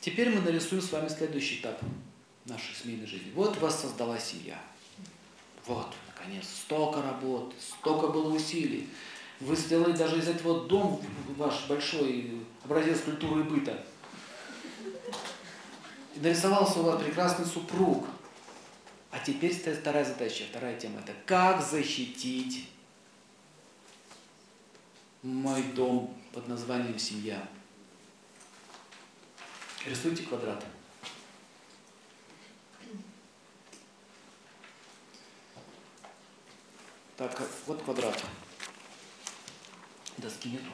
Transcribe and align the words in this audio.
Теперь 0.00 0.30
мы 0.30 0.40
нарисуем 0.40 0.80
с 0.80 0.92
вами 0.92 1.08
следующий 1.08 1.60
этап 1.60 1.78
нашей 2.46 2.74
семейной 2.74 3.06
жизни. 3.06 3.30
Вот 3.34 3.56
у 3.58 3.60
вас 3.60 3.82
создалась 3.82 4.24
семья. 4.24 4.58
Вот, 5.66 5.94
наконец, 6.08 6.46
столько 6.48 7.02
работы, 7.02 7.54
столько 7.60 8.08
было 8.08 8.34
усилий. 8.34 8.88
Вы 9.40 9.54
сделали 9.56 9.92
даже 9.92 10.18
из 10.18 10.28
этого 10.28 10.66
дом 10.66 11.02
ваш 11.36 11.66
большой 11.68 12.40
образец 12.64 13.00
культуры 13.00 13.40
и 13.40 13.44
быта. 13.44 13.84
И 16.14 16.20
нарисовался 16.20 16.80
у 16.80 16.84
вас 16.84 17.02
прекрасный 17.02 17.44
супруг. 17.44 18.06
А 19.10 19.18
теперь 19.18 19.54
стоит 19.54 19.78
вторая 19.78 20.04
задача, 20.04 20.44
вторая 20.48 20.78
тема. 20.78 21.00
Это 21.00 21.12
как 21.26 21.62
защитить 21.62 22.68
мой 25.22 25.62
дом 25.74 26.16
под 26.32 26.48
названием 26.48 26.98
семья. 26.98 27.46
Рисуйте 29.86 30.24
квадрат. 30.24 30.62
Так, 37.16 37.40
вот 37.66 37.82
квадрат. 37.82 38.22
Доски 40.18 40.48
нету. 40.48 40.70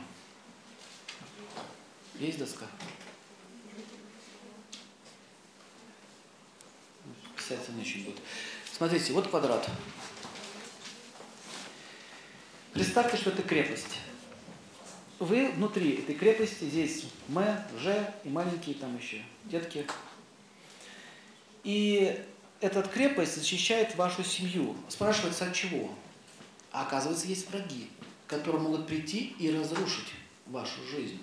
Есть 2.16 2.38
доска? 2.38 2.66
Писаться 7.36 7.70
не 7.72 7.82
очень 7.82 8.04
будет. 8.04 8.20
Смотрите, 8.72 9.12
вот 9.12 9.28
квадрат. 9.28 9.68
Представьте, 12.72 13.16
что 13.16 13.30
это 13.30 13.42
крепость. 13.42 13.98
Вы 15.18 15.50
внутри 15.52 15.96
этой 15.96 16.14
крепости, 16.14 16.64
здесь 16.64 17.06
М, 17.28 17.44
Ж 17.78 18.12
и 18.24 18.28
маленькие 18.28 18.74
там 18.74 18.96
еще 18.96 19.22
детки. 19.44 19.86
И 21.64 22.22
эта 22.60 22.82
крепость 22.82 23.36
защищает 23.36 23.96
вашу 23.96 24.22
семью. 24.22 24.76
Спрашивается, 24.88 25.46
от 25.46 25.54
чего? 25.54 25.90
А 26.70 26.82
оказывается, 26.82 27.26
есть 27.26 27.50
враги 27.50 27.88
которые 28.26 28.62
могут 28.62 28.86
прийти 28.86 29.36
и 29.38 29.50
разрушить 29.56 30.12
вашу 30.46 30.82
жизнь. 30.84 31.22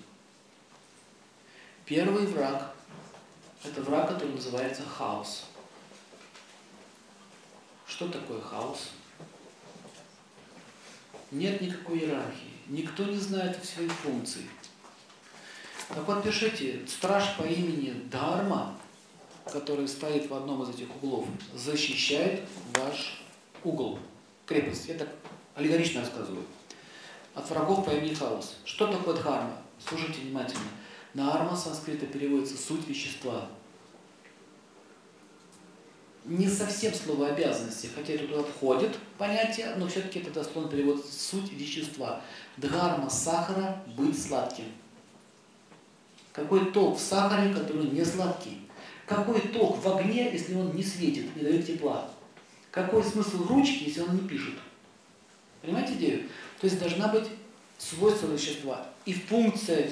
Первый 1.84 2.26
враг– 2.26 2.74
это 3.64 3.82
враг, 3.82 4.08
который 4.08 4.34
называется 4.34 4.82
хаос. 4.82 5.44
Что 7.86 8.08
такое 8.08 8.40
хаос? 8.40 8.90
Нет 11.30 11.60
никакой 11.60 11.98
иерархии. 11.98 12.53
Никто 12.68 13.04
не 13.04 13.18
знает 13.18 13.62
своих 13.64 13.92
функций. 13.92 14.42
Так 15.88 16.06
вот, 16.06 16.22
пишите, 16.22 16.80
страж 16.86 17.36
по 17.36 17.42
имени 17.42 17.90
Дарма, 18.10 18.76
который 19.52 19.86
стоит 19.86 20.30
в 20.30 20.34
одном 20.34 20.62
из 20.62 20.70
этих 20.70 20.88
углов, 20.96 21.26
защищает 21.54 22.42
ваш 22.74 23.22
угол, 23.62 23.98
крепость. 24.46 24.88
Я 24.88 24.94
так 24.94 25.08
аллегорично 25.54 26.00
рассказываю 26.00 26.44
от 27.34 27.48
врагов 27.50 27.84
по 27.84 27.90
имени 27.90 28.14
хаос. 28.14 28.56
Что 28.64 28.86
такое 28.86 29.14
дхарма? 29.14 29.58
Слушайте 29.86 30.20
внимательно. 30.22 30.62
Дхарма 31.12 31.56
санскрита 31.56 32.06
переводится 32.06 32.56
суть 32.56 32.88
вещества. 32.88 33.48
Не 36.24 36.48
совсем 36.48 36.94
слово 36.94 37.28
обязанности, 37.28 37.90
хотя 37.94 38.14
это 38.14 38.26
туда 38.26 38.42
входит 38.42 38.96
понятие, 39.18 39.74
но 39.76 39.86
все-таки 39.86 40.20
это 40.20 40.30
дословно 40.30 40.70
перевод 40.70 41.04
суть 41.04 41.52
вещества. 41.52 42.22
Дхарма 42.56 43.10
сахара 43.10 43.82
быть 43.94 44.20
сладким. 44.20 44.64
Какой 46.32 46.72
толк 46.72 46.98
в 46.98 47.00
сахаре, 47.00 47.52
который 47.52 47.88
не 47.88 48.04
сладкий? 48.04 48.62
Какой 49.06 49.38
толк 49.40 49.84
в 49.84 49.96
огне, 49.96 50.32
если 50.32 50.54
он 50.54 50.74
не 50.74 50.82
светит, 50.82 51.36
не 51.36 51.42
дает 51.42 51.66
тепла? 51.66 52.08
Какой 52.70 53.04
смысл 53.04 53.46
ручки, 53.46 53.84
если 53.84 54.00
он 54.00 54.14
не 54.16 54.26
пишет? 54.26 54.54
Понимаете 55.60 55.92
идею? 55.92 56.28
То 56.58 56.66
есть 56.66 56.80
должна 56.80 57.08
быть 57.08 57.28
свойство 57.76 58.28
вещества 58.28 58.86
и 59.04 59.12
функция 59.12 59.90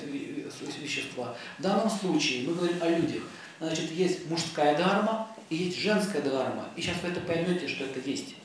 вещества. 0.81 1.37
В 1.59 1.63
данном 1.63 1.91
случае 1.91 2.49
мы 2.49 2.55
говорим 2.55 2.83
о 2.83 2.89
людях. 2.89 3.23
Значит, 3.61 3.93
есть 3.93 4.29
мужская 4.29 4.77
дхарма 4.77 5.29
и 5.53 5.65
есть 5.65 5.79
женская 5.79 6.23
дхарма. 6.23 6.71
И 6.77 6.81
сейчас 6.81 6.97
вы 7.03 7.11
это 7.11 7.21
поймете, 7.21 7.69
что 7.69 7.85
это 7.85 8.01
есть. 8.01 8.37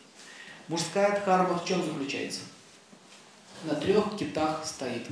Мужская 0.68 1.18
дхарма 1.18 1.58
в 1.58 1.66
чем 1.66 1.82
заключается? 1.82 2.42
На 3.64 3.76
трех 3.76 4.18
китах 4.18 4.66
стоит. 4.66 5.08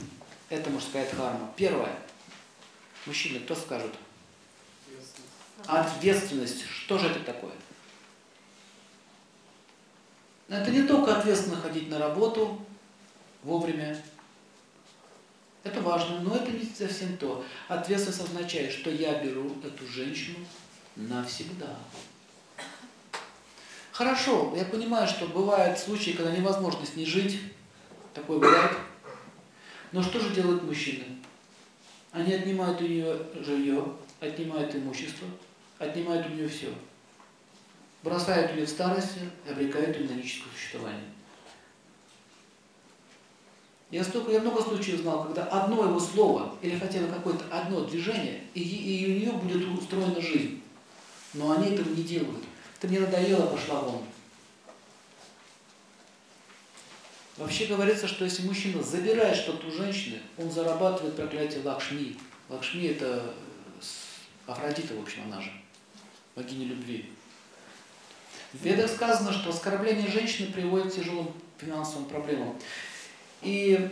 Это 0.49 0.69
мужская 0.69 1.09
дхарма. 1.09 1.53
Первое. 1.55 1.97
Мужчины, 3.05 3.39
кто 3.39 3.55
скажет? 3.55 3.93
Ответственность. 5.65 6.65
Что 6.65 6.97
же 6.97 7.07
это 7.07 7.21
такое? 7.21 7.53
Это 10.49 10.69
не 10.71 10.83
только 10.83 11.17
ответственно 11.17 11.55
ходить 11.55 11.89
на 11.89 11.97
работу, 11.97 12.61
вовремя. 13.41 13.97
Это 15.63 15.79
важно, 15.79 16.19
но 16.19 16.35
это 16.35 16.51
не 16.51 16.65
совсем 16.65 17.15
то. 17.15 17.45
Ответственность 17.69 18.21
означает, 18.21 18.73
что 18.73 18.89
я 18.89 19.23
беру 19.23 19.49
эту 19.63 19.87
женщину 19.87 20.39
навсегда. 20.95 21.77
Хорошо, 23.91 24.53
я 24.55 24.65
понимаю, 24.65 25.07
что 25.07 25.27
бывают 25.27 25.79
случаи, 25.79 26.11
когда 26.11 26.31
невозможно 26.31 26.85
с 26.85 26.95
ней 26.95 27.05
жить. 27.05 27.39
Такое 28.13 28.39
бывает. 28.39 28.71
Но 29.91 30.03
что 30.03 30.19
же 30.19 30.33
делают 30.33 30.63
мужчины? 30.63 31.05
Они 32.11 32.33
отнимают 32.33 32.81
у 32.81 32.85
нее 32.85 33.17
жилье, 33.41 33.85
отнимают 34.19 34.75
имущество, 34.75 35.27
отнимают 35.79 36.27
у 36.27 36.29
нее 36.29 36.47
все. 36.47 36.73
Бросают 38.03 38.51
ее 38.51 38.65
в 38.65 38.69
старости 38.69 39.19
обрекают 39.49 39.97
ее 39.97 40.09
на 40.09 40.13
лирическое 40.13 40.51
существование. 40.53 41.15
Я, 43.91 44.03
столько, 44.03 44.31
я 44.31 44.41
много 44.41 44.61
случаев 44.61 44.99
знал, 44.99 45.23
когда 45.23 45.43
одно 45.45 45.85
его 45.85 45.99
слово 45.99 46.53
или 46.61 46.77
хотя 46.77 46.99
бы 46.99 47.07
какое-то 47.07 47.45
одно 47.49 47.85
движение, 47.85 48.41
и, 48.53 48.61
и 48.61 49.05
у 49.05 49.19
нее 49.19 49.31
будет 49.31 49.79
устроена 49.79 50.19
жизнь. 50.19 50.54
Но 51.35 51.51
они 51.51 51.73
этого 51.73 51.89
не 51.89 52.03
делают. 52.03 52.43
Ты 52.79 52.87
мне 52.87 52.99
надоело, 52.99 53.47
пошла 53.47 53.81
вон. 53.81 54.03
Вообще 57.37 57.65
говорится, 57.65 58.07
что 58.07 58.23
если 58.23 58.47
мужчина 58.47 58.81
забирает 58.81 59.35
что-то 59.35 59.67
у 59.67 59.71
женщины, 59.71 60.21
он 60.37 60.49
зарабатывает 60.49 61.15
проклятие 61.15 61.61
Лакшми. 61.63 62.17
Лакшми 62.47 62.87
это 62.87 63.33
Афродита, 64.47 64.95
в 64.95 65.01
общем, 65.01 65.23
она 65.25 65.41
же, 65.41 65.51
богиня 66.35 66.67
любви. 66.67 67.09
В 68.53 68.63
Ведах 68.63 68.89
сказано, 68.89 69.33
что 69.33 69.49
оскорбление 69.49 70.09
женщины 70.09 70.53
приводит 70.53 70.93
к 70.93 70.95
тяжелым 70.95 71.33
финансовым 71.57 72.05
проблемам. 72.05 72.57
И 73.41 73.89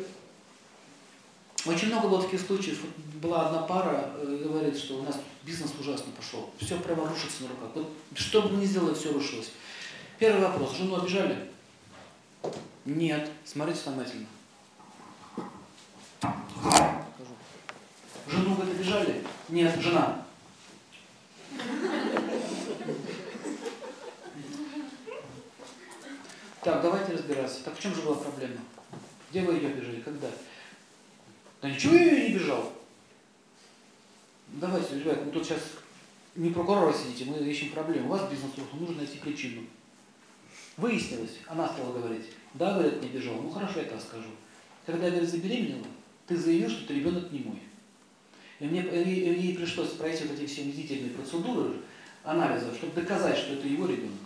очень 1.66 1.88
много 1.88 2.08
было 2.08 2.24
таких 2.24 2.40
случаев. 2.40 2.80
Была 3.22 3.48
одна 3.48 3.64
пара, 3.64 4.12
э, 4.16 4.42
говорит, 4.44 4.78
что 4.78 5.00
у 5.00 5.04
нас 5.04 5.18
бизнес 5.44 5.72
ужасно 5.80 6.12
пошел. 6.14 6.50
Все 6.60 6.78
прямо 6.80 7.08
рушится 7.08 7.44
на 7.44 7.50
руках. 7.50 7.70
Вот 7.76 7.92
что 8.16 8.42
бы 8.44 8.56
ни 8.56 8.66
сделали, 8.66 8.94
все 8.94 9.12
рушилось. 9.12 9.52
Первый 10.20 10.42
вопрос. 10.42 10.76
Жену 10.76 10.96
обижали? 10.96 11.50
Нет. 12.86 13.30
Смотрите 13.46 13.82
внимательно. 13.86 14.26
Покажу. 16.22 17.36
Жену 18.28 18.54
вы 18.56 18.72
обижали? 18.72 19.24
Нет. 19.50 19.80
Жена. 19.82 20.26
Так, 26.62 26.82
давайте 26.82 27.14
разбираться. 27.14 27.64
Так 27.64 27.78
в 27.78 27.82
чем 27.82 27.94
же 27.94 28.02
была 28.02 28.16
проблема? 28.16 28.62
Где 29.30 29.42
вы 29.42 29.56
ее 29.56 29.70
бежали? 29.70 30.00
Когда? 30.02 30.30
Да 31.62 31.70
ничего 31.70 31.96
я 31.96 32.04
ее 32.04 32.30
не 32.30 32.36
бежал. 32.36 32.72
Давайте, 34.54 35.00
ребят, 35.00 35.26
мы 35.26 35.32
тут 35.32 35.44
сейчас 35.44 35.62
не 36.36 36.52
прокурора 36.52 36.94
сидите, 36.94 37.26
мы 37.26 37.38
ищем 37.38 37.72
проблему. 37.72 38.08
У 38.08 38.12
вас 38.12 38.30
бизнес 38.30 38.52
нужно 38.74 38.98
найти 38.98 39.18
причину. 39.18 39.64
Выяснилось, 40.78 41.40
она 41.48 41.68
стала 41.68 41.98
говорить, 41.98 42.26
да, 42.54 42.74
говорят, 42.74 43.02
не 43.02 43.10
бежал. 43.10 43.36
Ну 43.42 43.50
хорошо, 43.50 43.80
я 43.80 43.86
так 43.86 44.00
скажу. 44.00 44.30
Когда 44.86 45.10
говорит, 45.10 45.30
забеременела, 45.30 45.86
ты 46.28 46.38
заявил, 46.38 46.70
что 46.70 46.88
ты 46.88 46.94
ребенок 46.94 47.32
не 47.32 47.40
мой. 47.40 47.60
И 48.60 48.66
мне 48.66 48.82
и 48.82 49.42
ей 49.42 49.58
пришлось 49.58 49.90
пройти 49.90 50.26
вот 50.26 50.40
эти 50.40 50.46
все 50.46 50.66
медительные 50.66 51.12
процедуры, 51.12 51.78
анализа, 52.24 52.74
чтобы 52.76 52.94
доказать, 52.94 53.38
что 53.38 53.54
это 53.54 53.68
его 53.68 53.88
ребенок. 53.88 54.20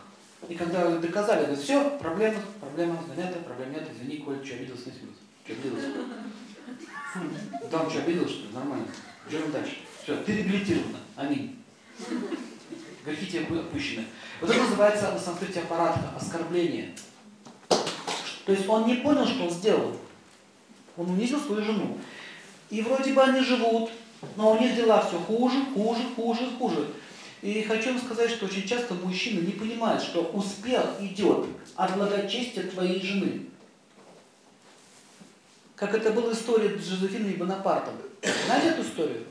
И 0.49 0.55
когда 0.55 0.97
доказали, 0.97 1.45
говорят, 1.45 1.63
все, 1.63 1.97
проблема, 1.99 2.39
проблема 2.59 3.01
занята, 3.07 3.39
проблема 3.39 3.75
нет, 3.75 3.89
извини, 3.93 4.17
Коль, 4.17 4.45
что 4.45 4.55
обиделся, 4.55 4.89
не 4.89 4.91
смеется. 4.91 5.21
Что 5.45 5.53
обиделся? 5.53 5.87
Там 7.71 7.89
что, 7.89 7.99
обиделся, 7.99 8.33
что 8.33 8.47
ли? 8.47 8.53
Нормально. 8.53 8.87
Идем 9.29 9.51
дальше. 9.51 9.77
Все, 10.07 10.15
ты 10.23 10.37
реабилитирована. 10.37 10.99
Аминь. 11.17 11.61
Грехи 13.03 13.25
тебе 13.27 13.59
опущены. 13.59 14.05
Вот 14.39 14.49
это 14.49 14.61
называется 14.61 15.11
на 15.11 15.19
санскрите 15.19 15.59
аппаратка, 15.59 16.11
оскорбление. 16.15 16.95
То 18.45 18.53
есть 18.53 18.69
он 18.69 18.87
не 18.87 18.95
понял, 18.95 19.27
что 19.27 19.43
он 19.43 19.49
сделал. 19.49 19.97
Он 20.95 21.09
унизил 21.09 21.41
свою 21.41 21.61
жену. 21.61 21.97
И 22.69 22.81
вроде 22.81 23.11
бы 23.11 23.21
они 23.21 23.41
живут, 23.41 23.89
Но 24.37 24.53
у 24.53 24.59
них 24.61 24.77
дела 24.77 25.05
все 25.05 25.19
хуже, 25.19 25.57
хуже, 25.73 26.03
хуже, 26.15 26.51
хуже. 26.57 26.87
И 27.41 27.61
хочу 27.63 27.89
вам 27.89 27.99
сказать, 27.99 28.31
что 28.31 28.45
очень 28.45 28.65
часто 28.65 28.93
мужчины 28.93 29.41
не 29.41 29.51
понимают, 29.51 30.01
что 30.01 30.21
успех 30.21 30.85
идет 31.01 31.47
от 31.75 31.97
благочестия 31.97 32.63
твоей 32.63 33.01
жены. 33.01 33.47
Как 35.75 35.93
это 35.93 36.11
была 36.11 36.31
история 36.31 36.79
с 36.79 36.85
Жозефиной 36.85 37.33
и 37.33 37.35
Бонапартом. 37.35 37.95
Знаете 38.45 38.69
эту 38.69 38.83
историю? 38.83 39.25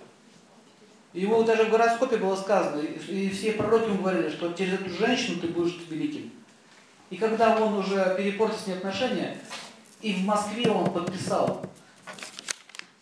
Ему 1.17 1.43
даже 1.45 1.65
в 1.65 1.71
гороскопе 1.71 2.19
было 2.19 2.37
сказано, 2.37 2.83
и 2.83 3.31
все 3.31 3.53
пророки 3.53 3.89
ему 3.89 4.03
говорили, 4.03 4.29
что 4.29 4.53
через 4.53 4.75
эту 4.75 4.91
женщину 4.91 5.41
ты 5.41 5.49
будешь 5.49 5.79
великим. 5.89 6.31
И 7.09 7.17
когда 7.17 7.57
он 7.57 7.79
уже 7.79 8.15
перепортил 8.19 8.59
с 8.59 8.67
ней 8.67 8.75
отношения, 8.75 9.39
и 10.03 10.13
в 10.13 10.25
Москве 10.27 10.71
он 10.71 10.93
подписал 10.93 11.65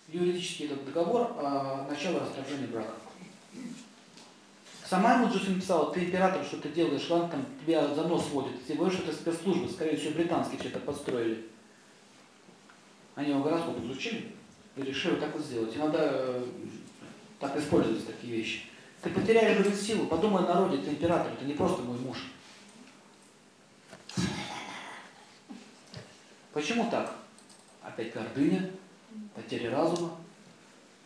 юридический 0.07 0.67
этот 0.67 0.85
договор 0.85 1.33
о 1.41 1.89
начале 1.91 2.19
расторжения 2.19 2.69
брака. 2.69 2.93
Сама 4.89 5.15
ему 5.15 5.33
Джуфин 5.33 5.61
писала, 5.61 5.93
ты 5.93 6.05
император, 6.05 6.45
что 6.45 6.59
ты 6.59 6.69
делаешь, 6.69 7.11
ладно, 7.11 7.31
там 7.31 7.45
тебя 7.67 7.93
за 7.93 8.07
нос 8.07 8.29
водит, 8.31 8.65
ты 8.65 8.75
боишься, 8.75 9.01
что 9.01 9.11
это 9.11 9.21
спецслужбы, 9.21 9.69
скорее 9.69 9.97
всего, 9.97 10.13
британские 10.13 10.61
это 10.61 10.79
подстроили. 10.79 11.47
Они 13.17 13.31
его 13.31 13.43
гороскоп 13.43 13.83
изучили 13.83 14.37
и 14.77 14.83
решили 14.83 15.17
так 15.17 15.35
вот 15.35 15.45
сделать. 15.45 15.75
Иногда 15.77 15.99
э, 16.01 16.45
так 17.39 17.57
используются 17.57 18.07
такие 18.07 18.37
вещи. 18.37 18.63
Ты 19.03 19.11
потеряешь, 19.11 19.59
говорит, 19.59 19.81
силу, 19.81 20.07
подумай 20.07 20.43
о 20.43 20.47
народе, 20.47 20.79
ты 20.79 20.91
император, 20.91 21.33
это 21.33 21.45
не 21.45 21.53
просто 21.53 21.83
мой 21.83 21.99
муж. 21.99 22.19
Почему 26.55 26.89
так? 26.91 27.15
Опять 27.83 28.15
гордыня, 28.15 28.71
потеря 29.35 29.71
разума. 29.73 30.17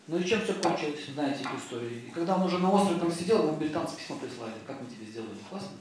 Ну 0.07 0.17
и 0.17 0.23
чем 0.23 0.41
все 0.41 0.53
кончилось, 0.53 1.07
знаете 1.13 1.43
эту 1.43 1.57
историю. 1.57 2.07
И 2.07 2.09
когда 2.11 2.35
он 2.35 2.43
уже 2.43 2.59
на 2.59 2.71
острове 2.71 2.99
там 2.99 3.11
сидел, 3.11 3.43
ему 3.43 3.57
британцы 3.57 3.97
письмо 3.97 4.15
прислали, 4.15 4.53
как 4.65 4.79
мы 4.79 4.87
тебе 4.87 5.05
сделали, 5.05 5.37
классно? 5.49 5.71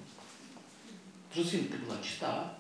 Джусин, 1.33 1.69
ты 1.69 1.77
была 1.79 1.97
чиста, 2.03 2.55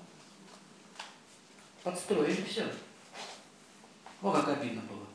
подстроили 1.83 2.45
все. 2.49 2.71
О, 4.23 4.31
как 4.31 4.49
обидно 4.49 4.83
было. 4.83 5.08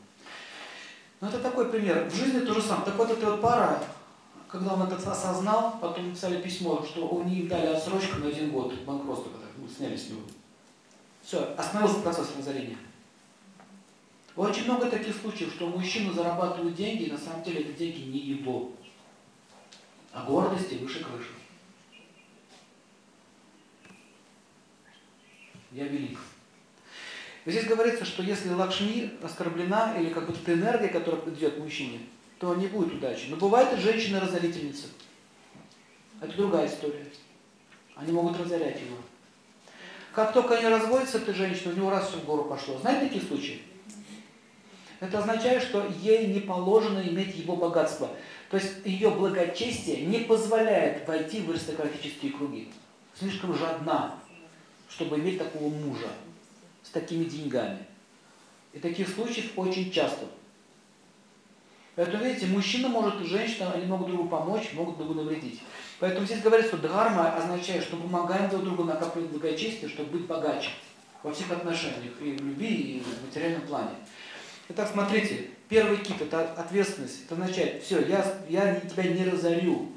Ну 1.24 1.30
это 1.30 1.38
такой 1.38 1.70
пример. 1.70 2.06
В 2.10 2.14
жизни 2.14 2.40
то 2.40 2.52
же 2.52 2.60
самое. 2.60 2.84
Так 2.84 2.96
вот 2.96 3.10
эта 3.10 3.30
вот 3.30 3.40
пара, 3.40 3.82
когда 4.46 4.74
он 4.74 4.82
это 4.82 4.96
осознал, 5.10 5.78
потом 5.80 6.08
написали 6.08 6.42
письмо, 6.42 6.84
что 6.84 7.08
у 7.08 7.24
них 7.24 7.48
дали 7.48 7.68
отсрочку 7.68 8.18
на 8.18 8.28
один 8.28 8.50
год 8.50 8.74
банкротства, 8.84 9.30
когда 9.30 9.46
мы 9.56 9.66
сняли 9.66 9.96
с 9.96 10.10
него. 10.10 10.20
Все, 11.22 11.42
остановился 11.56 12.00
процесс 12.00 12.28
разорения. 12.36 12.76
Очень 14.36 14.64
много 14.64 14.90
таких 14.90 15.16
случаев, 15.16 15.54
что 15.54 15.66
мужчина 15.66 16.12
зарабатывает 16.12 16.74
деньги, 16.74 17.04
и 17.04 17.12
на 17.12 17.16
самом 17.16 17.42
деле 17.42 17.62
это 17.62 17.72
деньги 17.72 18.02
не 18.02 18.18
его, 18.18 18.72
а 20.12 20.26
гордости 20.26 20.74
выше 20.74 21.02
крыши. 21.02 21.30
Я 25.72 25.84
велик. 25.84 26.18
Здесь 27.46 27.66
говорится, 27.66 28.04
что 28.06 28.22
если 28.22 28.50
Лакшми 28.50 29.12
оскорблена, 29.22 29.96
или 29.98 30.08
как 30.08 30.30
эта 30.30 30.54
энергия, 30.54 30.88
которая 30.88 31.20
идет 31.26 31.58
мужчине, 31.58 32.00
то 32.38 32.54
не 32.54 32.68
будет 32.68 32.94
удачи. 32.94 33.26
Но 33.28 33.36
бывают 33.36 33.76
и 33.76 33.80
женщины-разорительницы. 33.80 34.86
Это 36.20 36.32
другая 36.36 36.66
история. 36.66 37.06
Они 37.96 38.12
могут 38.12 38.40
разорять 38.40 38.80
его. 38.80 38.96
Как 40.14 40.32
только 40.32 40.56
они 40.56 40.68
разводятся, 40.68 41.18
эта 41.18 41.34
женщина, 41.34 41.72
у 41.72 41.76
него 41.76 41.90
раз 41.90 42.08
все 42.08 42.18
в 42.18 42.24
гору 42.24 42.44
пошло. 42.44 42.78
Знаете 42.78 43.06
такие 43.06 43.24
случаи? 43.24 43.62
Это 45.00 45.18
означает, 45.18 45.62
что 45.62 45.86
ей 46.00 46.28
не 46.28 46.40
положено 46.40 47.00
иметь 47.00 47.36
его 47.36 47.56
богатство. 47.56 48.08
То 48.48 48.56
есть 48.56 48.72
ее 48.84 49.10
благочестие 49.10 50.06
не 50.06 50.20
позволяет 50.20 51.06
войти 51.06 51.42
в 51.42 51.50
аристократические 51.50 52.32
круги. 52.32 52.70
Слишком 53.18 53.54
жадна, 53.54 54.14
чтобы 54.88 55.16
иметь 55.16 55.38
такого 55.38 55.68
мужа 55.68 56.08
с 56.84 56.90
такими 56.90 57.24
деньгами. 57.24 57.86
И 58.72 58.78
таких 58.78 59.08
случаев 59.08 59.50
очень 59.56 59.90
часто. 59.90 60.26
Поэтому, 61.96 62.24
видите, 62.24 62.46
мужчина 62.46 62.88
может 62.88 63.24
женщина, 63.24 63.72
они 63.72 63.86
могут 63.86 64.08
другу 64.08 64.28
помочь, 64.28 64.72
могут 64.74 64.98
другу 64.98 65.14
навредить. 65.14 65.60
Поэтому 66.00 66.26
здесь 66.26 66.42
говорится, 66.42 66.76
что 66.76 66.88
дхарма 66.88 67.36
означает, 67.36 67.84
что 67.84 67.96
помогаем 67.96 68.50
друг 68.50 68.64
другу 68.64 68.84
накапливать 68.84 69.30
благочестие, 69.30 69.88
чтобы 69.88 70.10
быть 70.10 70.26
богаче 70.26 70.70
во 71.22 71.32
всех 71.32 71.52
отношениях, 71.52 72.12
и 72.20 72.32
в 72.32 72.44
любви, 72.44 72.98
и 72.98 73.00
в 73.00 73.26
материальном 73.26 73.62
плане. 73.62 73.90
Итак, 74.68 74.90
смотрите, 74.92 75.50
первый 75.68 75.98
кит– 75.98 76.16
это 76.20 76.52
ответственность. 76.52 77.24
Это 77.24 77.34
означает, 77.34 77.82
все, 77.82 78.00
я, 78.06 78.24
я 78.48 78.80
тебя 78.80 79.04
не 79.04 79.24
разорю. 79.24 79.88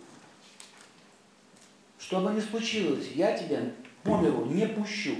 Что 1.99 2.19
бы 2.19 2.31
ни 2.31 2.39
случилось, 2.39 3.07
я 3.15 3.35
тебя 3.35 3.71
по 4.03 4.17
миру 4.17 4.45
не 4.45 4.67
пущу. 4.67 5.15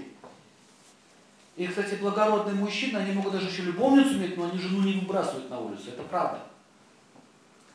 И, 1.57 1.65
кстати, 1.65 1.95
благородные 1.95 2.53
мужчины, 2.53 2.97
они 2.97 3.13
могут 3.13 3.33
даже 3.33 3.47
еще 3.47 3.63
любовницу 3.63 4.13
иметь, 4.13 4.37
но 4.37 4.45
они 4.45 4.59
жену 4.59 4.83
не 4.83 4.99
выбрасывают 4.99 5.49
на 5.49 5.59
улицу. 5.59 5.85
Это 5.87 6.03
правда. 6.03 6.39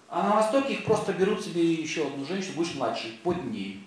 А 0.08 0.23
на 0.23 0.37
Востоке 0.37 0.75
их 0.75 0.84
просто 0.84 1.12
берут 1.12 1.43
себе 1.43 1.75
еще 1.75 2.06
одну 2.06 2.25
женщину, 2.25 2.55
будешь 2.56 2.76
младшей, 2.76 3.19
под 3.25 3.43
ней. 3.44 3.84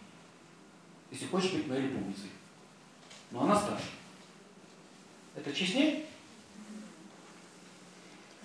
Если 1.12 1.25
хочешь 1.27 1.53
быть 1.53 1.68
моей 1.68 1.83
любовницей. 1.83 2.30
Но 3.31 3.44
она 3.44 3.56
старше. 3.56 3.86
Это 5.33 5.53
честнее? 5.53 6.03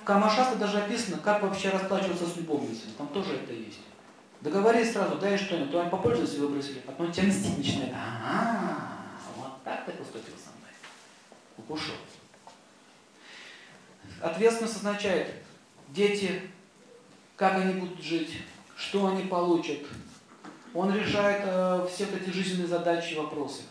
В 0.01 0.05
Камашаста 0.05 0.57
даже 0.57 0.79
описано, 0.79 1.19
как 1.19 1.43
вообще 1.43 1.71
расплачиваться 1.71 2.27
с 2.27 2.37
любовницей. 2.37 2.91
Там 2.97 3.09
тоже 3.09 3.35
это 3.35 3.53
есть. 3.53 3.81
Договорись 4.41 4.93
сразу, 4.93 5.19
дай 5.19 5.37
что-нибудь, 5.37 5.73
то 5.73 5.81
они 5.81 5.91
попользовались 5.91 6.35
и 6.35 6.39
выбросили, 6.39 6.79
потом 6.79 7.11
тебя 7.11 7.27
мстить 7.27 7.59
начинает. 7.59 7.93
Ага, 7.93 8.87
вот 9.37 9.63
так 9.65 9.85
ты 9.85 9.93
поступил 9.93 10.35
со. 10.37 10.60
Ушел. 11.71 11.95
Ответственность 14.21 14.77
означает, 14.77 15.33
дети, 15.91 16.43
как 17.37 17.55
они 17.55 17.75
будут 17.75 18.03
жить, 18.03 18.39
что 18.77 19.07
они 19.07 19.23
получат. 19.29 19.79
Он 20.75 20.93
решает 20.93 21.43
э, 21.45 21.87
все 21.89 22.07
эти 22.07 22.31
жизненные 22.31 22.67
задачи 22.67 23.13
и 23.13 23.17
вопросы. 23.17 23.63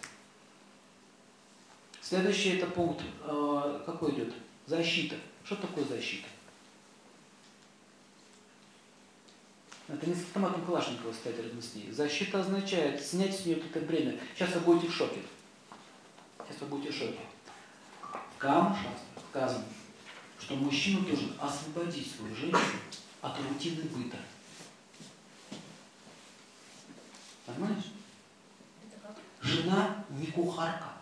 Следующий 2.02 2.52
это 2.52 2.68
пункт, 2.68 3.04
э, 3.26 3.82
какой 3.86 4.14
идет? 4.14 4.34
Защита. 4.66 5.18
Что 5.44 5.58
такое 5.58 5.84
защита? 5.84 6.28
Это 9.90 10.08
не 10.08 10.16
с 10.16 10.22
автоматом 10.22 10.66
Калашникова 10.66 11.12
стоять 11.12 11.40
рядом 11.40 11.62
с 11.62 11.76
ней. 11.76 11.92
Защита 11.92 12.40
означает 12.40 13.04
снять 13.04 13.36
с 13.36 13.46
нее 13.46 13.58
это 13.58 13.82
бремя. 13.82 14.18
Сейчас 14.36 14.54
вы 14.56 14.62
будете 14.62 14.88
в 14.88 14.96
шоке. 14.96 15.20
Сейчас 16.48 16.62
вы 16.62 16.68
будете 16.68 16.92
в 16.92 16.96
шоке. 16.96 17.20
Камашастре 18.40 18.90
сказано, 19.30 19.66
что 20.40 20.56
мужчина 20.56 21.02
должен 21.02 21.34
освободить 21.40 22.12
свою 22.12 22.36
женщину 22.36 22.80
от 23.22 23.38
рутины 23.38 23.84
быта. 23.84 24.18
Понимаешь? 27.46 27.92
Жена 29.42 30.06
не 30.10 30.28
кухарка, 30.28 30.94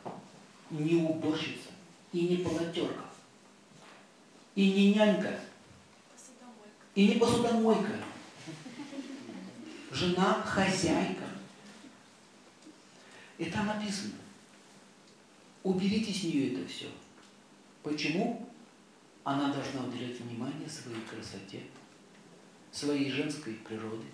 не 0.72 0.96
уборщица 0.96 1.70
и 2.12 2.22
не 2.28 2.38
полотерка 2.38 3.08
и 4.58 4.72
не 4.72 4.96
нянька, 4.96 5.40
и 6.96 7.10
не 7.10 7.16
посудомойка. 7.20 7.92
Жена 9.92 10.42
хозяйка. 10.44 11.26
И 13.38 13.46
там 13.46 13.68
написано, 13.68 14.16
уберите 15.62 16.12
с 16.12 16.24
нее 16.24 16.54
это 16.54 16.68
все. 16.68 16.88
Почему? 17.88 18.46
Она 19.24 19.54
должна 19.54 19.86
уделять 19.88 20.20
внимание 20.20 20.68
своей 20.70 21.02
красоте, 21.10 21.62
своей 22.72 23.10
женской 23.10 23.54
природе, 23.54 24.08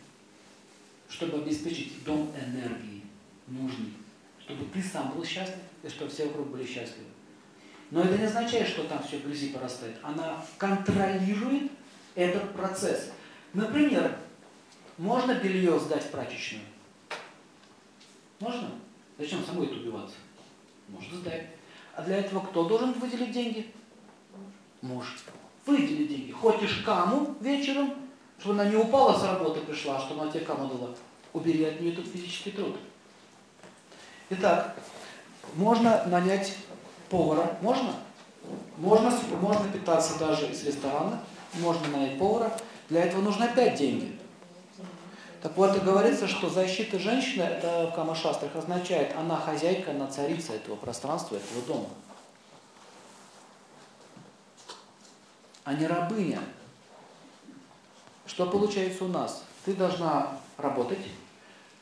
чтобы 1.10 1.39
обеспечить 1.39 2.03
дом 2.03 2.32
энергии 2.36 3.01
нужный, 3.48 3.94
чтобы 4.39 4.65
ты 4.65 4.82
сам 4.82 5.12
был 5.13 5.25
счастлив, 5.25 5.58
и 5.82 5.89
чтобы 5.89 6.12
все 6.12 6.27
вокруг 6.27 6.50
были 6.50 6.65
счастливы. 6.65 7.08
Но 7.89 8.01
это 8.01 8.18
не 8.18 8.25
означает, 8.25 8.68
что 8.68 8.84
там 8.84 9.03
все 9.03 9.20
грязи 9.20 9.50
порастает. 9.50 9.98
Она 10.01 10.44
контролирует 10.58 11.72
этот 12.15 12.53
процесс. 12.53 13.12
Например, 13.53 14.18
можно 14.98 15.34
белье 15.36 15.80
сдать 15.80 16.03
в 16.03 16.12
прачечную? 16.12 16.65
Можно? 18.39 18.72
Зачем 19.18 19.44
самой 19.44 19.68
это 19.68 19.75
убиваться? 19.75 20.15
Можно 20.89 21.18
сдать. 21.18 21.48
А 21.96 22.02
для 22.02 22.18
этого 22.18 22.40
кто 22.42 22.66
должен 22.66 22.94
выделить 22.94 23.32
деньги? 23.32 23.72
Муж. 24.82 25.16
Выдели 25.66 26.08
деньги. 26.08 26.32
Хочешь 26.32 26.84
каму 26.86 27.36
вечером, 27.40 27.94
чтобы 28.40 28.62
она 28.62 28.70
не 28.70 28.76
упала 28.76 29.18
с 29.18 29.24
работы 29.24 29.62
пришла, 29.62 29.98
а 29.98 30.00
чтобы 30.00 30.22
она 30.22 30.32
тебе 30.32 30.42
каму 30.46 30.68
дала. 30.68 30.90
Убери 31.34 31.64
от 31.64 31.80
нее 31.80 31.94
этот 31.94 32.08
физический 32.08 32.52
труд. 32.52 32.76
Итак, 34.30 34.76
можно 35.56 36.04
нанять 36.08 36.56
повара 37.10 37.58
можно? 37.62 37.94
Можно, 38.78 39.14
можно 39.40 39.70
питаться 39.70 40.18
даже 40.18 40.48
из 40.48 40.64
ресторана, 40.66 41.22
можно 41.60 41.88
нанять 41.90 42.18
повара, 42.18 42.52
Для 42.90 43.06
этого 43.06 43.22
нужно 43.22 43.46
опять 43.46 43.76
деньги. 43.76 44.18
Так 45.44 45.58
вот, 45.58 45.76
и 45.76 45.80
говорится, 45.82 46.26
что 46.26 46.50
защита 46.50 46.98
женщины, 46.98 47.44
это 47.44 47.88
в 47.92 47.96
Камашастрах 47.96 48.56
означает, 48.56 49.14
она 49.18 49.36
хозяйка, 49.36 49.92
она 49.92 50.08
царица 50.08 50.54
этого 50.54 50.78
пространства, 50.78 51.36
этого 51.36 51.62
дома. 51.64 51.90
А 55.66 55.74
не 55.74 55.86
рабыня. 55.86 56.40
Что 58.26 58.46
получается 58.46 59.04
у 59.04 59.10
нас? 59.10 59.44
Ты 59.66 59.74
должна 59.74 60.40
работать, 60.58 61.06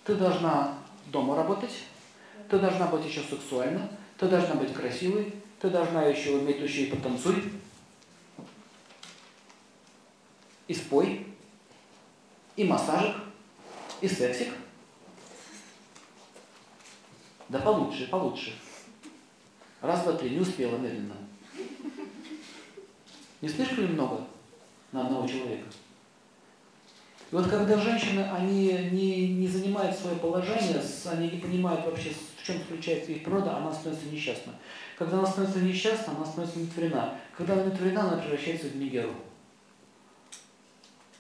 ты 0.06 0.16
должна 0.16 0.74
дома 1.06 1.36
работать, 1.36 1.84
ты 2.50 2.58
должна 2.58 2.88
быть 2.88 3.06
еще 3.06 3.22
сексуальна, 3.22 3.88
ты 4.18 4.28
должна 4.28 4.56
быть 4.56 4.74
красивой, 4.74 5.36
ты 5.60 5.70
должна 5.70 6.02
еще 6.06 6.32
уметь 6.32 6.60
еще 6.60 6.86
и 6.86 6.90
потанцуй, 6.90 7.54
и 10.68 10.74
спой, 10.74 11.28
и 12.56 12.64
массажик, 12.64 13.18
и 14.02 14.08
сексик. 14.08 14.50
Да 17.50 17.60
получше, 17.60 18.08
получше. 18.08 18.54
Раз, 19.82 20.04
два, 20.04 20.14
три, 20.14 20.32
не 20.32 20.40
успела 20.40 20.78
медленно. 20.78 21.16
Не 23.42 23.50
слишком 23.50 23.80
ли 23.80 23.88
много 23.88 24.28
на 24.92 25.02
одного 25.02 25.28
человека? 25.28 25.66
И 27.32 27.36
вот 27.36 27.48
когда 27.48 27.78
женщины, 27.78 28.22
они 28.22 28.90
не, 28.92 29.36
не 29.36 29.48
занимают 29.48 29.98
свое 29.98 30.18
положение, 30.18 30.82
они 31.06 31.30
не 31.30 31.38
понимают 31.38 31.86
вообще, 31.86 32.12
в 32.12 32.46
чем 32.46 32.58
заключается 32.58 33.14
их 33.14 33.24
природа, 33.24 33.56
она 33.56 33.74
становится 33.74 34.10
несчастна. 34.10 34.54
Когда 34.98 35.18
она 35.18 35.28
становится 35.28 35.62
несчастна, 35.62 36.14
она 36.16 36.26
становится 36.26 36.60
нетворена. 36.60 37.18
Когда 37.36 37.54
она 37.54 37.66
нетворена, 37.66 38.02
она 38.10 38.18
превращается 38.18 38.68
в 38.68 38.76
Мегеру. 38.76 39.16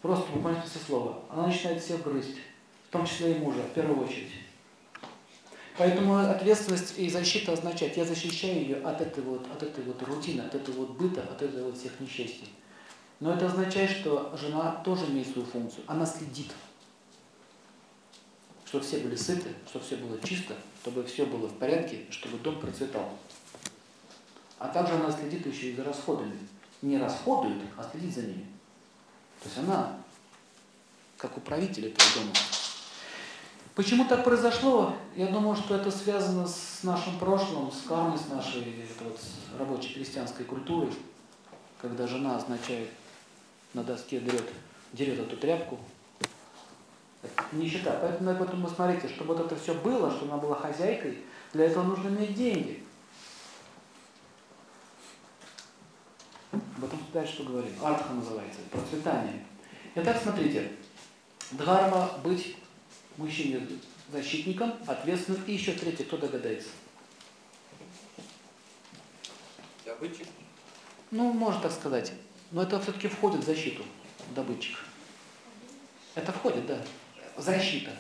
Просто 0.02 0.32
буквально 0.32 0.62
смысле 0.62 0.82
слова. 0.86 1.24
Она 1.30 1.48
начинает 1.48 1.82
всех 1.82 2.04
грызть, 2.04 2.38
том 2.92 3.06
числе 3.06 3.34
и 3.34 3.40
мужа, 3.40 3.62
в 3.62 3.74
первую 3.74 4.06
очередь. 4.06 4.32
Поэтому 5.78 6.18
ответственность 6.18 7.00
и 7.00 7.10
защита 7.10 7.54
означает, 7.54 7.98
я 7.98 8.06
защищаю 8.06 8.62
ее 8.62 8.76
от 8.78 9.02
этой 9.02 9.24
вот, 9.24 9.48
от 9.52 9.64
этой 9.64 9.84
вот 9.84 10.02
рутины, 10.04 10.42
от 10.42 10.54
этого 10.54 10.86
вот 10.86 10.92
быта, 10.92 11.24
от 11.24 11.42
этой 11.42 11.64
вот 11.64 11.78
всех 11.78 12.00
несчастий. 12.00 12.50
Но 13.20 13.34
это 13.34 13.46
означает, 13.46 13.90
что 13.90 14.36
жена 14.40 14.82
тоже 14.84 15.06
имеет 15.06 15.28
свою 15.28 15.48
функцию. 15.48 15.84
Она 15.88 16.06
следит, 16.06 16.52
чтобы 18.66 18.84
все 18.84 18.98
были 18.98 19.16
сыты, 19.16 19.50
чтобы 19.68 19.86
все 19.86 19.96
было 19.96 20.20
чисто, 20.22 20.56
чтобы 20.82 21.04
все 21.04 21.26
было 21.26 21.48
в 21.48 21.58
порядке, 21.58 22.06
чтобы 22.10 22.38
дом 22.40 22.60
процветал. 22.60 23.10
А 24.60 24.68
также 24.68 24.94
она 24.94 25.12
следит 25.12 25.46
еще 25.46 25.72
и 25.72 25.76
за 25.76 25.84
расходами. 25.84 26.38
Не 26.82 26.98
расходует, 26.98 27.62
а 27.78 27.90
следит 27.90 28.14
за 28.14 28.22
ними. 28.24 28.46
То 29.42 29.50
есть 29.50 29.58
она 29.58 29.98
как 31.18 31.38
управитель 31.38 31.88
этого 31.88 32.10
дома. 32.16 32.34
Почему 33.76 34.04
так 34.04 34.26
произошло? 34.26 34.96
Я 35.16 35.28
думаю, 35.28 35.56
что 35.56 35.76
это 35.76 35.90
связано 35.92 36.46
с 36.46 36.84
нашим 36.84 37.18
прошлым, 37.20 37.72
с 37.72 37.88
кармой, 37.88 38.18
с 38.18 38.28
нашей 38.28 38.86
вот, 39.02 39.18
рабочей 39.58 39.94
крестьянской 39.94 40.44
культурой, 40.44 40.92
когда 41.82 42.06
жена 42.06 42.36
означает 42.36 42.90
на 43.74 43.84
доске 43.84 44.20
дерет, 44.20 44.50
дерет 44.92 45.20
эту 45.20 45.38
тряпку. 45.38 45.80
Это 47.24 47.44
нищета. 47.54 47.98
Поэтому, 48.02 48.36
поэтому 48.36 48.68
смотрите, 48.68 49.08
чтобы 49.08 49.36
вот 49.36 49.46
это 49.46 49.56
все 49.56 49.74
было, 49.74 50.12
чтобы 50.12 50.34
она 50.34 50.42
была 50.42 50.56
хозяйкой, 50.56 51.20
для 51.54 51.66
этого 51.66 51.84
нужно 51.84 52.10
иметь 52.10 52.36
деньги. 52.36 52.84
Об 56.52 56.84
этом 56.84 57.00
дальше 57.14 57.44
поговорим. 57.44 57.74
Артха 57.82 58.12
называется, 58.12 58.60
процветание. 58.70 59.46
Итак, 59.96 60.20
смотрите, 60.22 60.72
дхарма 61.52 62.10
быть 62.24 62.58
мужчине 63.22 63.68
защитником, 64.12 64.74
ответственным. 64.88 65.44
И 65.46 65.54
еще 65.54 65.74
третье, 65.74 66.04
кто 66.04 66.18
догадается? 66.18 66.70
Добытчик? 69.86 70.28
Ну, 71.12 71.32
можно 71.34 71.62
так 71.62 71.72
сказать. 71.72 72.14
Но 72.52 72.64
это 72.64 72.80
все-таки 72.82 73.08
входит 73.08 73.42
в 73.42 73.46
защиту, 73.46 73.84
добытчик. 74.36 74.78
Это 76.16 76.32
входит, 76.32 76.66
да. 76.66 76.84
Защита. 77.38 77.92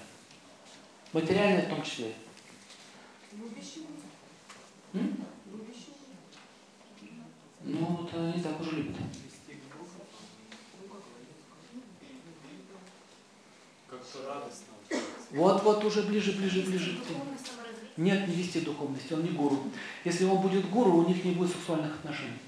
Материальная 1.13 1.65
в 1.65 1.69
том 1.69 1.83
числе. 1.83 2.13
М? 4.93 5.25
Ну, 7.63 7.85
вот 7.85 8.13
не 8.35 8.41
так 8.41 8.59
уже 8.59 8.71
любят. 8.71 8.97
Как-то 13.87 14.27
радостно. 14.27 14.70
Вот, 15.31 15.63
вот 15.63 15.83
уже 15.85 16.03
ближе, 16.03 16.33
ближе, 16.33 16.61
ближе. 16.61 16.99
Нет, 17.97 18.27
не 18.27 18.35
вести 18.35 18.61
духовности, 18.61 19.13
он 19.13 19.23
не 19.23 19.29
гуру. 19.29 19.63
Если 20.03 20.25
он 20.25 20.37
будет 20.37 20.69
гуру, 20.69 20.97
у 20.97 21.07
них 21.07 21.23
не 21.23 21.31
будет 21.31 21.51
сексуальных 21.51 21.93
отношений. 21.95 22.39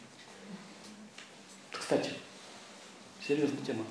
Кстати, 1.71 2.11
серьезная 3.25 3.63
тема. 3.65 3.83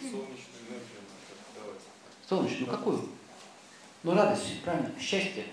Солнечную 0.00 0.60
энергию 0.68 1.00
надо 1.08 1.66
давать. 1.66 1.80
Солнечную, 2.28 2.70
какую? 2.70 3.08
Ну, 4.02 4.14
радость, 4.14 4.62
правильно, 4.62 4.92
счастье. 5.00 5.46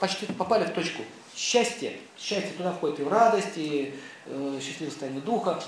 Почти 0.00 0.26
попали 0.26 0.64
в 0.64 0.74
точку. 0.74 1.02
Счастье. 1.36 1.98
Счастье 2.18 2.52
туда 2.56 2.72
входит 2.72 3.00
и 3.00 3.02
в 3.02 3.08
радость, 3.08 3.56
и 3.56 3.94
э, 4.26 4.60
счастливое 4.62 4.90
состояние 4.90 5.22
духа. 5.22 5.62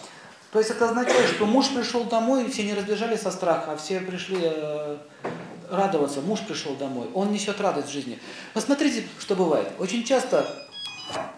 То 0.57 0.61
есть 0.61 0.71
это 0.71 0.89
означает, 0.89 1.29
что 1.29 1.45
муж 1.45 1.69
пришел 1.69 2.05
домой, 2.05 2.47
и 2.47 2.49
все 2.49 2.63
не 2.63 2.73
разбежали 2.73 3.15
со 3.15 3.31
страха, 3.31 3.73
а 3.73 3.77
все 3.77 4.01
пришли 4.01 4.39
э, 4.41 4.97
радоваться. 5.71 6.23
Муж 6.23 6.41
пришел 6.49 6.75
домой, 6.77 7.09
он 7.13 7.31
несет 7.31 7.61
радость 7.61 7.89
в 7.89 7.93
жизни. 7.93 8.19
Посмотрите, 8.55 9.05
что 9.19 9.35
бывает. 9.35 9.69
Очень 9.79 10.03
часто 10.03 10.47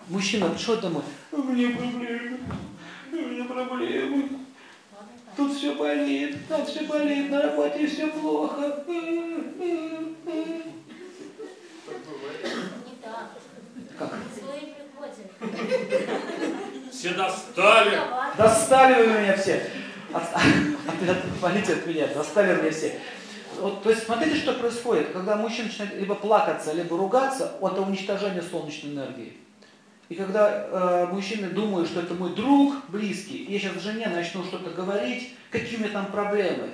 мужчина 0.08 0.48
пришел 0.50 0.76
домой, 0.76 1.02
у 1.32 1.38
меня 1.38 1.76
проблемы, 1.76 2.38
у 3.10 3.16
меня 3.16 3.44
проблемы. 3.46 4.28
Тут 5.36 5.52
все 5.52 5.74
болит, 5.74 6.36
там 6.48 6.64
все 6.64 6.82
болит, 6.84 7.28
на 7.28 7.42
работе 7.42 7.88
все 7.88 8.06
плохо. 8.06 8.84
Не 8.86 10.14
так. 13.02 13.32
Как? 13.98 14.14
Все 16.98 17.14
достали! 17.14 17.96
Достали 18.36 19.06
вы 19.06 19.20
меня 19.20 19.36
все. 19.36 19.70
От, 20.12 20.24
от, 20.34 21.08
от, 21.08 21.40
полиция 21.40 21.76
от 21.76 21.86
меня, 21.86 22.08
достали 22.08 22.60
меня 22.60 22.72
все. 22.72 22.98
Вот, 23.60 23.84
то 23.84 23.90
есть 23.90 24.04
смотрите, 24.04 24.34
что 24.34 24.54
происходит, 24.54 25.12
когда 25.12 25.36
мужчина 25.36 25.68
начинает 25.68 25.94
либо 25.94 26.16
плакаться, 26.16 26.72
либо 26.72 26.98
ругаться, 26.98 27.52
это 27.62 27.82
уничтожение 27.82 28.42
солнечной 28.42 28.94
энергии. 28.94 29.36
И 30.08 30.16
когда 30.16 30.50
э, 30.50 31.06
мужчины 31.12 31.50
думают, 31.50 31.88
что 31.88 32.00
это 32.00 32.14
мой 32.14 32.34
друг 32.34 32.74
близкий, 32.88 33.44
и 33.44 33.52
я 33.52 33.60
сейчас 33.60 33.80
жене 33.80 34.08
начну 34.08 34.42
что-то 34.42 34.70
говорить, 34.70 35.36
какие 35.52 35.76
у 35.76 35.80
меня 35.80 35.92
там 35.92 36.06
проблемы, 36.06 36.70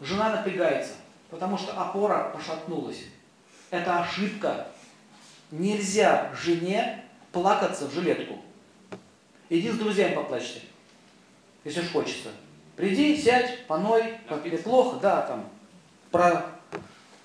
жена 0.00 0.30
напрягается, 0.30 0.94
потому 1.30 1.56
что 1.56 1.80
опора 1.80 2.30
пошатнулась. 2.34 3.04
Это 3.70 4.00
ошибка. 4.00 4.66
Нельзя 5.52 6.32
жене 6.42 7.04
плакаться 7.30 7.86
в 7.86 7.94
жилетку. 7.94 8.40
Иди 9.52 9.70
с 9.70 9.74
друзьями 9.74 10.14
поплачься, 10.14 10.60
если 11.62 11.80
уж 11.80 11.90
хочется. 11.90 12.30
Приди, 12.74 13.14
сядь, 13.14 13.66
поной, 13.66 14.14
как 14.26 14.42
тебе 14.42 14.56
плохо, 14.56 14.96
да, 14.96 15.20
там, 15.20 15.44
про, 16.10 16.46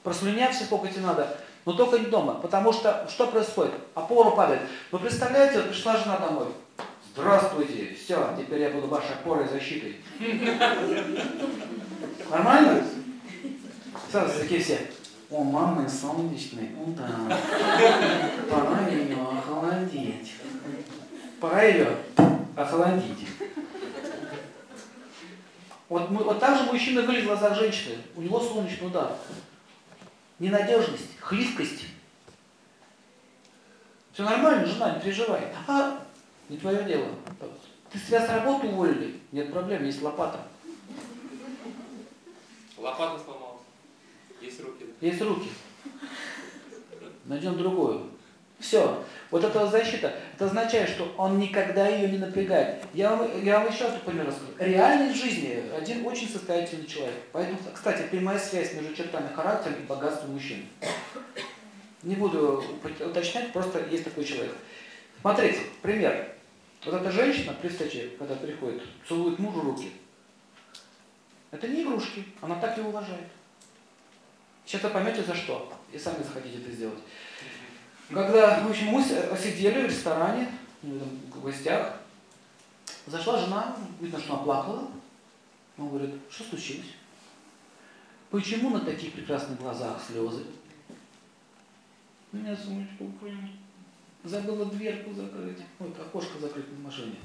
прослюнявся, 0.03 0.65
сколько 0.65 0.89
тебе 0.89 1.05
надо, 1.05 1.37
но 1.63 1.71
только 1.71 1.99
не 1.99 2.07
дома, 2.07 2.33
потому 2.33 2.73
что 2.73 3.07
что 3.09 3.27
происходит? 3.27 3.71
Опора 3.95 4.31
падает. 4.31 4.59
Вы 4.91 4.99
представляете, 4.99 5.61
пришла 5.61 5.95
жена 5.95 6.17
домой, 6.17 6.47
здравствуйте, 7.13 7.95
все, 7.95 8.35
теперь 8.37 8.59
я 8.59 8.71
буду 8.71 8.87
вашей 8.87 9.13
опорой 9.13 9.45
и 9.45 9.49
защитой. 9.49 9.95
Нормально? 12.29 12.83
Сразу 14.11 14.37
такие 14.37 14.61
все. 14.61 14.79
О, 15.29 15.45
мамы 15.45 15.87
солнечный, 15.87 16.71
ну 16.75 16.93
да. 16.93 17.37
Пора 18.49 18.89
ее 18.89 19.15
охладить. 19.15 20.33
Пора 21.39 21.63
ее 21.63 21.97
охладить. 22.55 23.27
Вот, 25.89 26.09
мы, 26.09 26.23
вот 26.23 26.39
так 26.39 26.57
же 26.57 26.63
мужчина 26.71 27.01
выглядит 27.01 27.25
в 27.25 27.27
глазах 27.27 27.57
женщины. 27.57 27.95
У 28.15 28.21
него 28.21 28.39
солнечный 28.39 28.87
удар. 28.87 29.15
Ненадежность, 30.39 31.17
хлипкость. 31.19 31.85
Все 34.11 34.23
нормально, 34.23 34.65
жена, 34.65 34.95
не 34.95 35.01
переживай. 35.01 35.47
А, 35.67 35.99
не 36.49 36.57
твое 36.57 36.83
дело. 36.83 37.07
Ты 37.91 37.99
себя 37.99 38.25
с 38.25 38.29
работы 38.29 38.67
уволили? 38.67 39.19
Нет 39.31 39.51
проблем, 39.51 39.85
есть 39.85 40.01
лопата. 40.01 40.39
Лопата 42.77 43.23
сломалась. 43.23 43.61
Есть 44.41 44.63
руки. 44.63 44.85
Есть 44.99 45.21
руки. 45.21 45.49
Найдем 47.25 47.57
другую. 47.57 48.09
Все. 48.59 49.03
Вот 49.29 49.43
эта 49.43 49.67
защита, 49.67 50.13
это 50.35 50.45
означает, 50.45 50.89
что 50.89 51.13
он 51.17 51.37
никогда 51.37 51.87
ее 51.87 52.09
не 52.09 52.17
напрягает. 52.17 52.83
Я 52.93 53.15
вам, 53.15 53.43
я 53.43 53.59
вам 53.59 53.71
еще 53.71 53.85
раз 53.85 53.95
пример 54.05 54.25
расскажу. 54.25 54.51
Реальной 54.57 55.13
жизни 55.13 55.63
один 55.75 56.05
очень 56.05 56.29
состоятельный 56.29 56.87
человек. 56.87 57.15
Поэтому, 57.33 57.59
кстати, 57.73 58.07
прямая 58.09 58.39
связь 58.39 58.73
между 58.73 58.95
чертами 58.95 59.27
характера 59.33 59.73
и 59.75 59.85
богатством 59.85 60.31
мужчины. 60.33 60.63
Не 62.03 62.15
буду 62.15 62.63
уточнять, 62.99 63.51
просто 63.51 63.85
есть 63.91 64.05
такой 64.05 64.23
человек. 64.23 64.55
Смотрите, 65.21 65.59
пример. 65.81 66.33
Вот 66.85 66.95
эта 66.95 67.11
женщина 67.11 67.53
при 67.61 67.67
встрече, 67.67 68.11
когда 68.17 68.35
приходит, 68.35 68.83
целует 69.07 69.37
мужу 69.39 69.61
руки. 69.61 69.91
Это 71.51 71.67
не 71.67 71.83
игрушки, 71.83 72.23
она 72.41 72.55
так 72.55 72.77
его 72.77 72.89
уважает. 72.89 73.27
Сейчас 74.65 74.83
вы 74.83 74.89
поймете 74.89 75.23
за 75.23 75.33
что, 75.33 75.73
и 75.91 75.97
сами 75.97 76.23
захотите 76.23 76.59
это 76.59 76.71
сделать. 76.71 76.99
Когда, 78.09 78.61
в 78.61 78.69
общем, 78.69 78.87
мы 78.87 79.03
сидели 79.03 79.83
в 79.83 79.87
ресторане, 79.87 80.49
в 80.81 81.41
гостях, 81.41 81.93
зашла 83.05 83.37
жена, 83.39 83.75
видно, 83.99 84.19
что 84.19 84.35
она 84.35 84.43
плакала. 84.43 84.87
Он 85.77 85.89
говорит, 85.89 86.15
что 86.29 86.45
случилось? 86.45 86.87
Почему 88.29 88.69
на 88.69 88.79
таких 88.79 89.13
прекрасных 89.13 89.59
глазах 89.59 90.01
слезы? 90.05 90.43
У 92.31 92.37
меня 92.37 92.55
сумочка 92.55 93.01
упала. 93.01 93.33
Забыла 94.23 94.65
дверку 94.65 95.13
закрыть. 95.13 95.59
Ой, 95.79 95.89
окошко 95.89 96.39
закрыть 96.39 96.67
в 96.67 96.83
машине. 96.83 97.15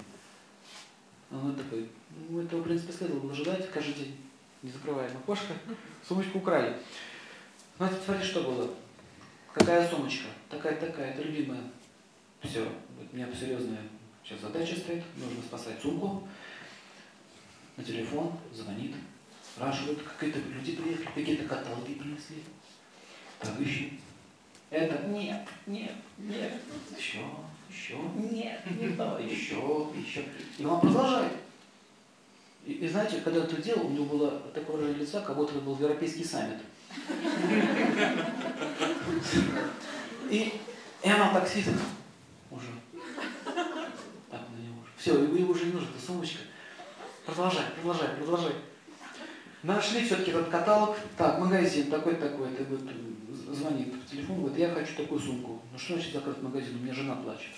Он 1.31 1.55
такой, 1.55 1.89
ну 2.29 2.43
этого, 2.43 2.61
в 2.61 2.65
принципе, 2.65 2.93
следовало 2.93 3.23
было 3.23 3.33
ожидать 3.33 3.71
каждый 3.71 3.95
день. 3.95 4.17
Не 4.63 4.71
закрываем 4.71 5.17
окошко. 5.17 5.55
Сумочку 6.07 6.39
украли. 6.39 6.77
Знаете, 7.79 7.97
смотрите, 8.05 8.29
что 8.29 8.43
было. 8.43 8.71
Какая 9.53 9.89
сумочка? 9.89 10.29
Такая-такая, 10.49 11.13
это 11.13 11.23
любимая. 11.23 11.61
Все, 12.43 12.67
у 13.13 13.17
меня 13.17 13.29
серьезная 13.35 13.83
сейчас 14.25 14.41
задача 14.41 14.77
стоит. 14.77 15.03
Нужно 15.17 15.43
спасать 15.43 15.81
сумку. 15.81 16.27
На 17.77 17.85
телефон 17.85 18.33
звонит. 18.53 18.95
Спрашивают, 19.43 20.03
какие-то 20.03 20.39
люди 20.49 20.77
приехали, 20.77 21.09
какие-то 21.15 21.45
каталоги 21.45 21.95
принесли. 21.95 22.43
Так, 23.39 23.61
ищем. 23.61 24.01
Это 24.71 25.07
нет, 25.09 25.47
нет, 25.67 25.93
нет. 26.17 26.53
Еще, 26.97 27.19
еще. 27.69 27.99
Нет, 28.17 28.61
не 28.71 28.89
то. 28.95 29.19
Еще, 29.19 29.89
еще. 29.95 30.25
И 30.57 30.65
он 30.65 30.81
продолжает. 30.81 31.33
И, 32.65 32.73
и 32.73 32.89
знаете, 32.89 33.21
когда 33.21 33.41
он 33.41 33.47
это 33.47 33.61
делал, 33.61 33.87
у 33.87 33.91
него 33.91 34.05
было 34.07 34.31
такое 34.55 34.77
выражение 34.77 35.05
лица, 35.05 35.21
как 35.21 35.37
будто 35.37 35.53
это 35.53 35.61
был 35.61 35.77
европейский 35.79 36.25
саммит. 36.25 36.59
И, 40.31 40.61
и 41.03 41.09
она 41.09 41.33
так 41.33 41.49
сидит 41.49 41.75
уже. 42.51 42.67
Так 44.31 44.41
на 44.51 44.61
него 44.61 44.81
уже. 44.81 44.91
Все, 44.97 45.15
ему 45.23 45.51
уже 45.51 45.67
не 45.67 45.73
нужна 45.73 45.89
сумочка. 46.05 46.39
Продолжай, 47.27 47.65
продолжай, 47.77 48.09
продолжай. 48.17 48.53
Нашли 49.63 50.05
все-таки 50.05 50.31
этот 50.31 50.49
каталог. 50.49 50.97
Так, 51.17 51.39
магазин 51.39 51.91
такой-такой. 51.91 52.53
Это 52.55 52.65
вот 52.75 52.81
звонит 53.55 54.01
по 54.01 54.11
телефону, 54.11 54.41
говорит, 54.43 54.59
я 54.59 54.71
хочу 54.71 54.97
такую 54.97 55.21
сумку. 55.21 55.63
Ну 55.73 55.79
что 55.79 55.95
значит 55.95 56.13
закрыть 56.13 56.43
магазин? 56.43 56.77
У 56.77 56.79
меня 56.79 56.95
жена 56.95 57.15
плачет. 57.15 57.53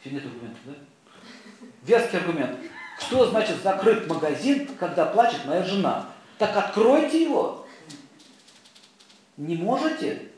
Все 0.00 0.10
нет 0.10 0.24
аргументов, 0.24 0.60
да? 0.66 0.72
Веский 1.82 2.16
аргумент. 2.18 2.58
Что 2.98 3.28
значит 3.28 3.62
закрыт 3.62 4.06
магазин, 4.06 4.68
когда 4.78 5.06
плачет 5.06 5.44
моя 5.46 5.62
жена? 5.62 6.08
Так 6.38 6.56
откройте 6.56 7.24
его. 7.24 7.59
Не 9.40 9.56
можете? 9.56 10.28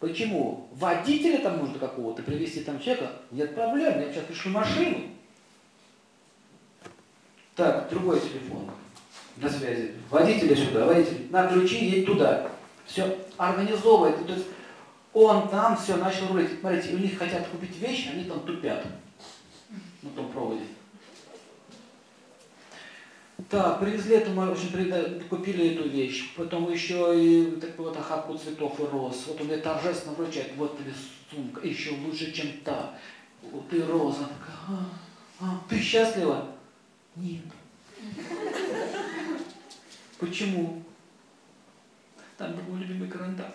Почему? 0.00 0.68
Водителя 0.72 1.38
там 1.40 1.58
нужно 1.58 1.78
какого-то 1.78 2.22
привезти 2.22 2.60
там 2.60 2.80
человека? 2.80 3.12
Нет 3.30 3.54
проблем, 3.54 4.00
я 4.00 4.10
сейчас 4.10 4.24
пришлю 4.24 4.52
машину. 4.52 5.02
Так, 7.54 7.90
другой 7.90 8.18
телефон 8.20 8.70
на 9.36 9.50
связи. 9.50 9.92
Водителя 10.08 10.56
сюда, 10.56 10.86
водитель, 10.86 11.26
на 11.30 11.46
ключи, 11.46 11.90
едь 11.90 12.06
туда. 12.06 12.50
Все 12.86 13.18
организовывает. 13.36 14.26
То 14.26 14.32
есть 14.32 14.46
он 15.12 15.50
там 15.50 15.76
все 15.76 15.96
начал 15.96 16.28
рулить. 16.28 16.58
Смотрите, 16.58 16.94
у 16.94 16.98
них 16.98 17.18
хотят 17.18 17.46
купить 17.48 17.76
вещи, 17.76 18.08
они 18.08 18.24
там 18.24 18.40
тупят 18.40 18.82
на 20.00 20.08
том 20.10 20.32
проводе. 20.32 20.62
Так, 23.48 23.80
привезли 23.80 24.16
эту, 24.16 24.32
в 24.32 24.40
общем, 24.40 25.24
купили 25.30 25.74
эту 25.74 25.88
вещь, 25.88 26.34
потом 26.36 26.70
еще 26.70 27.14
и 27.18 27.58
такую 27.58 27.88
вот 27.88 27.96
охапку 27.96 28.36
цветов 28.36 28.78
и 28.78 28.84
роз. 28.84 29.26
Вот 29.26 29.40
он 29.40 29.46
мне 29.46 29.56
торжественно 29.56 30.14
вручает, 30.14 30.52
вот 30.56 30.76
тебе 30.76 30.92
сумка, 31.30 31.66
еще 31.66 31.92
лучше, 31.92 32.30
чем 32.30 32.48
та. 32.62 32.98
Вот 33.40 33.72
и 33.72 33.80
роза. 33.80 34.28
А, 34.68 34.84
а, 35.40 35.60
ты 35.66 35.80
счастлива? 35.80 36.46
Нет. 37.16 37.44
Почему? 40.18 40.82
Там 42.36 42.52
был 42.52 42.76
любимый 42.76 43.08
карандаш. 43.08 43.54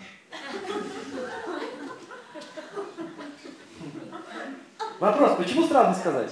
Вопрос, 5.03 5.35
почему 5.37 5.67
сразу 5.67 5.99
сказать? 5.99 6.31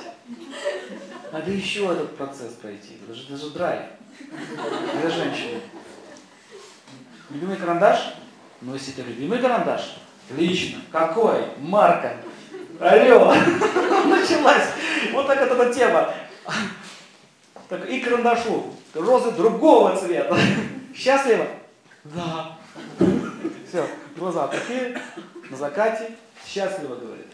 Надо 1.33 1.51
еще 1.51 1.91
этот 1.91 2.15
процесс 2.15 2.53
пройти. 2.53 2.99
Это 3.03 3.13
же, 3.13 3.25
это 3.25 3.35
же 3.35 3.49
драйв. 3.49 3.81
Для 5.01 5.09
женщины. 5.09 5.59
Любимый 7.31 7.57
карандаш? 7.57 8.13
Ну, 8.61 8.73
если 8.73 8.93
это 8.93 9.01
любимый 9.01 9.39
карандаш, 9.39 9.97
лично. 10.37 10.79
Какой? 10.89 11.47
Марка. 11.57 12.15
Алло. 12.79 13.33
Началась. 14.05 14.69
Вот 15.11 15.27
так 15.27 15.49
вот 15.49 15.59
эта 15.59 15.73
тема. 15.73 16.13
Так, 17.67 17.89
и 17.89 17.99
карандашу. 17.99 18.73
Розы 18.93 19.31
другого 19.31 19.97
цвета. 19.97 20.37
Счастлива? 20.95 21.45
Да. 22.05 22.57
Все, 23.67 23.85
глаза 24.15 24.47
такие, 24.47 24.97
на 25.49 25.57
закате. 25.57 26.11
Счастливо, 26.47 26.95
говорит 26.95 27.27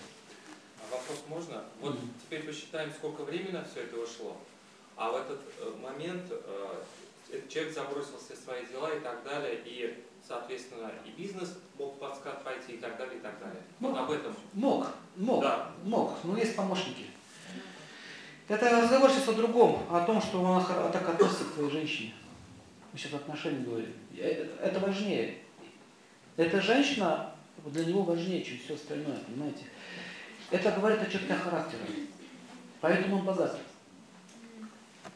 вопрос 1.07 1.23
можно? 1.27 1.63
Вот 1.81 1.97
теперь 2.21 2.43
посчитаем, 2.43 2.91
сколько 2.91 3.23
времени 3.23 3.51
на 3.51 3.63
все 3.63 3.81
это 3.81 3.97
ушло. 3.97 4.37
А 4.95 5.11
в 5.11 5.15
этот 5.15 5.39
э, 5.59 5.73
момент 5.81 6.23
э, 6.29 7.41
человек 7.47 7.73
забросил 7.73 8.17
все 8.17 8.35
свои 8.35 8.65
дела 8.65 8.93
и 8.93 8.99
так 8.99 9.23
далее, 9.23 9.61
и, 9.63 10.03
соответственно, 10.27 10.91
и 11.05 11.09
бизнес 11.21 11.57
мог 11.77 11.99
под 11.99 12.15
скат 12.15 12.43
пойти 12.43 12.73
и 12.73 12.77
так 12.77 12.97
далее, 12.97 13.17
и 13.17 13.21
так 13.21 13.39
далее. 13.39 13.61
Мог, 13.79 13.91
вот 13.91 13.99
об 13.99 14.11
этом. 14.11 14.35
Мог, 14.53 14.87
мог, 15.15 15.41
да. 15.41 15.71
мог, 15.83 16.13
но 16.23 16.37
есть 16.37 16.55
помощники. 16.55 17.05
Это 18.47 18.81
разговор 18.81 19.11
сейчас 19.11 19.27
о 19.27 19.33
другом, 19.33 19.83
о 19.89 20.05
том, 20.05 20.21
что 20.21 20.41
он 20.41 20.63
так 20.65 21.07
относится 21.09 21.43
к 21.43 21.53
твоей 21.53 21.69
женщине. 21.69 22.13
Мы 22.91 22.97
сейчас 22.97 23.13
отношения 23.13 23.63
говорим. 23.63 23.93
Это 24.15 24.79
важнее. 24.79 25.39
Эта 26.37 26.61
женщина 26.61 27.35
для 27.65 27.85
него 27.85 28.03
важнее, 28.03 28.43
чем 28.43 28.57
все 28.59 28.75
остальное, 28.75 29.17
понимаете? 29.27 29.65
Это 30.49 30.71
говорит 30.71 31.01
о 31.01 31.05
чертах 31.05 31.43
характера. 31.43 31.81
Поэтому 32.79 33.17
он 33.17 33.25
богат. 33.25 33.57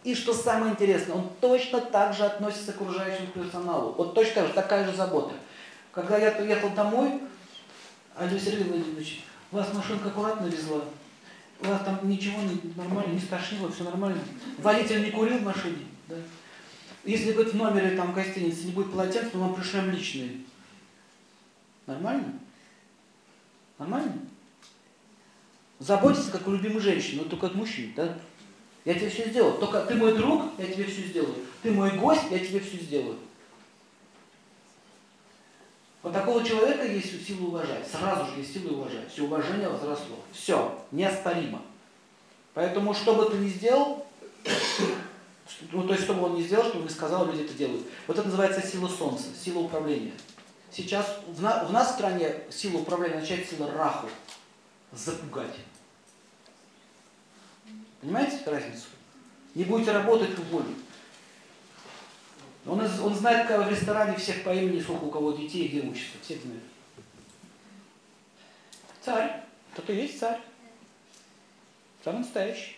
И 0.03 0.15
что 0.15 0.33
самое 0.33 0.71
интересное, 0.71 1.15
он 1.15 1.29
точно 1.39 1.79
так 1.79 2.13
же 2.13 2.25
относится 2.25 2.73
к 2.73 2.81
окружающему 2.81 3.27
персоналу. 3.27 3.93
Вот 3.93 4.15
точно 4.15 4.35
так 4.35 4.47
же, 4.47 4.53
такая 4.53 4.89
же 4.89 4.95
забота. 4.95 5.35
Когда 5.91 6.17
я 6.17 6.31
приехал 6.31 6.69
домой, 6.71 7.21
Алексей 8.15 8.51
Сергей 8.51 8.63
Владимирович, 8.63 9.23
вас 9.51 9.71
машинка 9.73 10.09
аккуратно 10.09 10.47
везла, 10.47 10.81
у 11.61 11.67
вас 11.67 11.83
там 11.83 11.99
ничего 12.09 12.41
не 12.41 12.59
нормально, 12.75 13.13
не 13.13 13.19
стошнило, 13.19 13.71
все 13.71 13.83
нормально. 13.83 14.19
Водитель 14.57 15.03
не 15.03 15.11
курил 15.11 15.37
в 15.37 15.43
машине. 15.43 15.85
Да? 16.07 16.15
Если 17.03 17.33
говорит, 17.33 17.53
в 17.53 17.57
номере 17.57 17.95
там 17.95 18.13
гостиницы 18.13 18.65
не 18.65 18.71
будет 18.71 18.91
полотенца, 18.91 19.31
то 19.31 19.37
вам 19.37 19.53
пришлем 19.53 19.91
личные. 19.91 20.41
Нормально? 21.85 22.33
Нормально? 23.77 24.13
Заботиться, 25.81 26.29
как 26.29 26.47
у 26.47 26.51
любимой 26.51 26.79
женщины, 26.79 27.23
но 27.23 27.27
только 27.27 27.47
от 27.47 27.55
мужчин, 27.55 27.91
да? 27.95 28.15
Я 28.85 28.93
тебе 28.93 29.09
все 29.09 29.27
сделаю. 29.27 29.57
Только 29.57 29.81
ты 29.81 29.95
мой 29.95 30.15
друг, 30.15 30.43
я 30.59 30.67
тебе 30.67 30.83
все 30.83 31.01
сделаю. 31.01 31.33
Ты 31.63 31.71
мой 31.71 31.97
гость, 31.97 32.25
я 32.29 32.37
тебе 32.37 32.59
все 32.59 32.77
сделаю. 32.77 33.17
Вот 36.03 36.13
такого 36.13 36.43
человека 36.43 36.85
есть 36.85 37.25
силу 37.25 37.47
уважать. 37.47 37.87
Сразу 37.87 38.31
же 38.31 38.41
есть 38.41 38.53
сила 38.53 38.73
уважать. 38.73 39.11
Все 39.11 39.23
уважение 39.23 39.69
возросло. 39.69 40.17
Все, 40.31 40.79
неоспоримо. 40.91 41.63
Поэтому, 42.53 42.93
что 42.93 43.15
бы 43.15 43.27
ты 43.27 43.37
ни 43.37 43.49
сделал, 43.49 44.05
ну, 45.71 45.83
то 45.87 45.93
есть, 45.93 46.03
что 46.03 46.13
бы 46.13 46.25
он 46.25 46.35
ни 46.35 46.43
сделал, 46.43 46.65
что 46.65 46.77
бы 46.77 46.83
не 46.83 46.89
сказал, 46.89 47.25
люди 47.25 47.41
это 47.41 47.55
делают. 47.55 47.87
Вот 48.05 48.19
это 48.19 48.27
называется 48.27 48.61
сила 48.61 48.87
солнца, 48.87 49.29
сила 49.35 49.59
управления. 49.59 50.13
Сейчас 50.71 51.07
в, 51.27 51.41
на, 51.41 51.63
в 51.63 51.71
нас 51.71 51.93
стране 51.93 52.35
сила 52.51 52.77
управления 52.77 53.19
начинает 53.19 53.49
сила 53.49 53.71
раху. 53.71 54.07
Запугать. 54.91 55.55
Понимаете 58.01 58.39
разницу? 58.45 58.87
Не 59.53 59.63
будете 59.63 59.91
работать, 59.91 60.37
уволят. 60.37 60.67
Он, 62.65 62.79
он 62.79 63.15
знает, 63.15 63.47
как 63.47 63.67
в 63.67 63.69
ресторане 63.69 64.17
всех 64.17 64.43
по 64.43 64.53
имени, 64.53 64.79
сколько 64.79 65.05
у 65.05 65.11
кого 65.11 65.31
детей, 65.31 65.67
где 65.67 65.81
учатся. 65.81 66.17
Всех 66.21 66.41
знает. 66.41 66.61
Царь. 69.01 69.43
Это 69.75 69.93
и 69.93 69.97
есть 69.97 70.19
царь. 70.19 70.39
Самый 72.03 72.19
настоящий. 72.19 72.77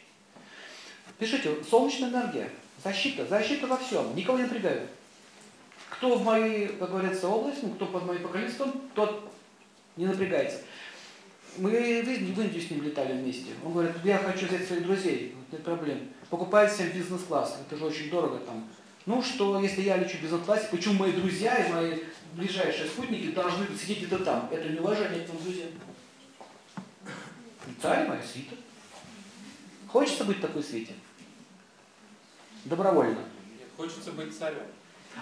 Пишите, 1.18 1.64
солнечная 1.64 2.10
энергия, 2.10 2.50
защита, 2.84 3.26
защита 3.26 3.68
во 3.68 3.78
всем, 3.78 4.16
никого 4.16 4.38
не 4.38 4.44
напрягаю. 4.44 4.88
Кто 5.90 6.16
в 6.18 6.24
моей, 6.24 6.68
как 6.68 6.90
говорится, 6.90 7.28
области, 7.28 7.66
кто 7.76 7.86
под 7.86 8.06
моим 8.06 8.24
покровительством, 8.24 8.82
тот 8.96 9.32
не 9.96 10.06
напрягается. 10.06 10.60
Мы 11.58 11.70
в 11.70 12.10
Индию 12.39 12.62
с 12.62 12.72
ним 12.72 12.84
летали 12.84 13.13
вместе. 13.13 13.52
Он 13.63 13.74
говорит, 13.74 13.94
я 14.04 14.18
хочу 14.18 14.48
взять 14.48 14.66
своих 14.66 14.84
друзей, 14.84 15.36
нет 15.52 15.63
проблем. 15.63 16.00
Покупает 16.30 16.72
всем 16.72 16.89
бизнес-класс, 16.89 17.60
это 17.66 17.78
же 17.78 17.86
очень 17.86 18.10
дорого 18.10 18.39
там. 18.39 18.68
Ну 19.06 19.22
что, 19.22 19.60
если 19.60 19.82
я 19.82 19.98
лечу 19.98 20.18
в 20.18 20.22
бизнес-классе, 20.22 20.68
почему 20.72 20.96
мои 20.96 21.12
друзья 21.12 21.56
и 21.58 21.72
мои 21.72 22.00
ближайшие 22.34 22.88
спутники 22.88 23.32
должны 23.32 23.68
сидеть 23.78 24.00
где-то 24.00 24.24
там? 24.24 24.50
Это 24.52 24.70
неуважение 24.70 25.22
к 25.22 25.26
твоим 25.26 25.44
друзьям. 25.44 25.70
Царь 27.82 28.08
моя 28.08 28.22
свита. 28.24 28.56
Хочется 29.88 30.24
быть 30.24 30.38
в 30.38 30.42
такой 30.42 30.63
свете? 30.63 30.94
Добровольно. 32.66 33.20
Нет, 33.60 33.68
хочется 33.78 34.12
быть 34.13 34.36
царем. 34.36 34.63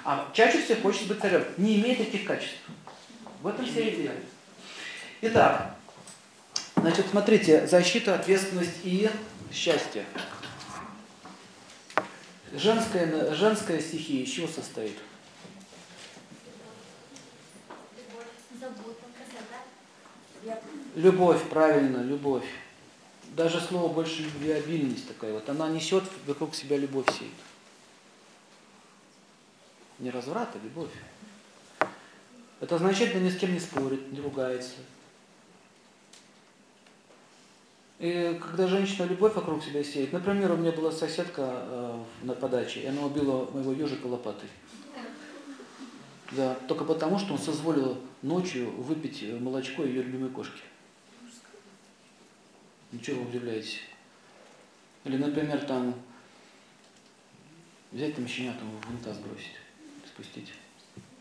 А 0.06 0.30
чаще 0.34 0.62
всего 0.62 0.82
хочется 0.82 1.08
быть 1.08 1.20
царем. 1.20 1.44
Не 1.58 1.82
имеет 1.82 1.98
таких 1.98 2.26
качеств. 2.26 2.60
В 3.42 3.48
этом 3.48 3.66
вся 3.66 3.82
идея. 3.82 4.14
Итак, 5.22 5.76
значит, 6.82 7.06
смотрите, 7.10 7.68
защита, 7.68 8.16
ответственность 8.16 8.80
и 8.84 9.10
счастье. 9.52 10.06
Женская, 12.54 13.34
женская 13.34 13.80
стихия 13.80 14.24
из 14.24 14.30
чего 14.30 14.48
состоит? 14.48 14.98
Любовь, 20.96 21.42
правильно, 21.50 22.04
любовь. 22.04 22.46
Даже 23.36 23.62
слово 23.62 23.94
больше 23.94 24.24
любвеобильность 24.24 25.08
такая 25.08 25.32
вот. 25.32 25.48
Она 25.48 25.70
несет 25.70 26.04
вокруг 26.28 26.54
себя 26.54 26.76
любовь 26.78 27.06
сеет. 27.18 27.32
Не 30.00 30.10
разврат, 30.10 30.50
а 30.54 30.58
любовь. 30.58 30.90
Это 32.60 32.78
значительно 32.78 33.24
ни 33.24 33.30
с 33.30 33.38
кем 33.38 33.54
не 33.54 33.60
спорит, 33.60 34.12
не 34.12 34.20
ругается. 34.20 34.76
И 38.02 38.36
когда 38.42 38.68
женщина 38.68 39.06
любовь 39.06 39.36
вокруг 39.36 39.64
себя 39.64 39.84
сеет, 39.84 40.12
например, 40.12 40.52
у 40.54 40.58
меня 40.58 40.72
была 40.72 40.92
соседка 40.92 41.44
э, 41.54 42.04
на 42.24 42.34
подаче, 42.34 42.80
и 42.80 42.88
она 42.88 43.06
убила 43.06 43.48
моего 43.52 43.74
ежика 43.74 44.08
лопатой. 44.08 44.50
Да, 46.32 46.56
только 46.68 46.84
потому, 46.84 47.20
что 47.20 47.34
он 47.34 47.38
созволил 47.38 48.02
ночью 48.24 48.72
выпить 48.72 49.24
молочко 49.40 49.84
ее 49.84 50.02
любимой 50.02 50.32
кошки. 50.32 50.62
Ничего 52.92 53.22
вы 53.22 53.30
удивляетесь? 53.30 53.82
Или, 55.04 55.18
например, 55.18 55.60
там 55.66 55.94
взять 57.92 58.16
там 58.16 58.28
щенятам 58.28 58.68
в 58.82 58.90
унитаз 58.90 59.20
бросить, 59.20 59.58
спустить. 60.08 60.52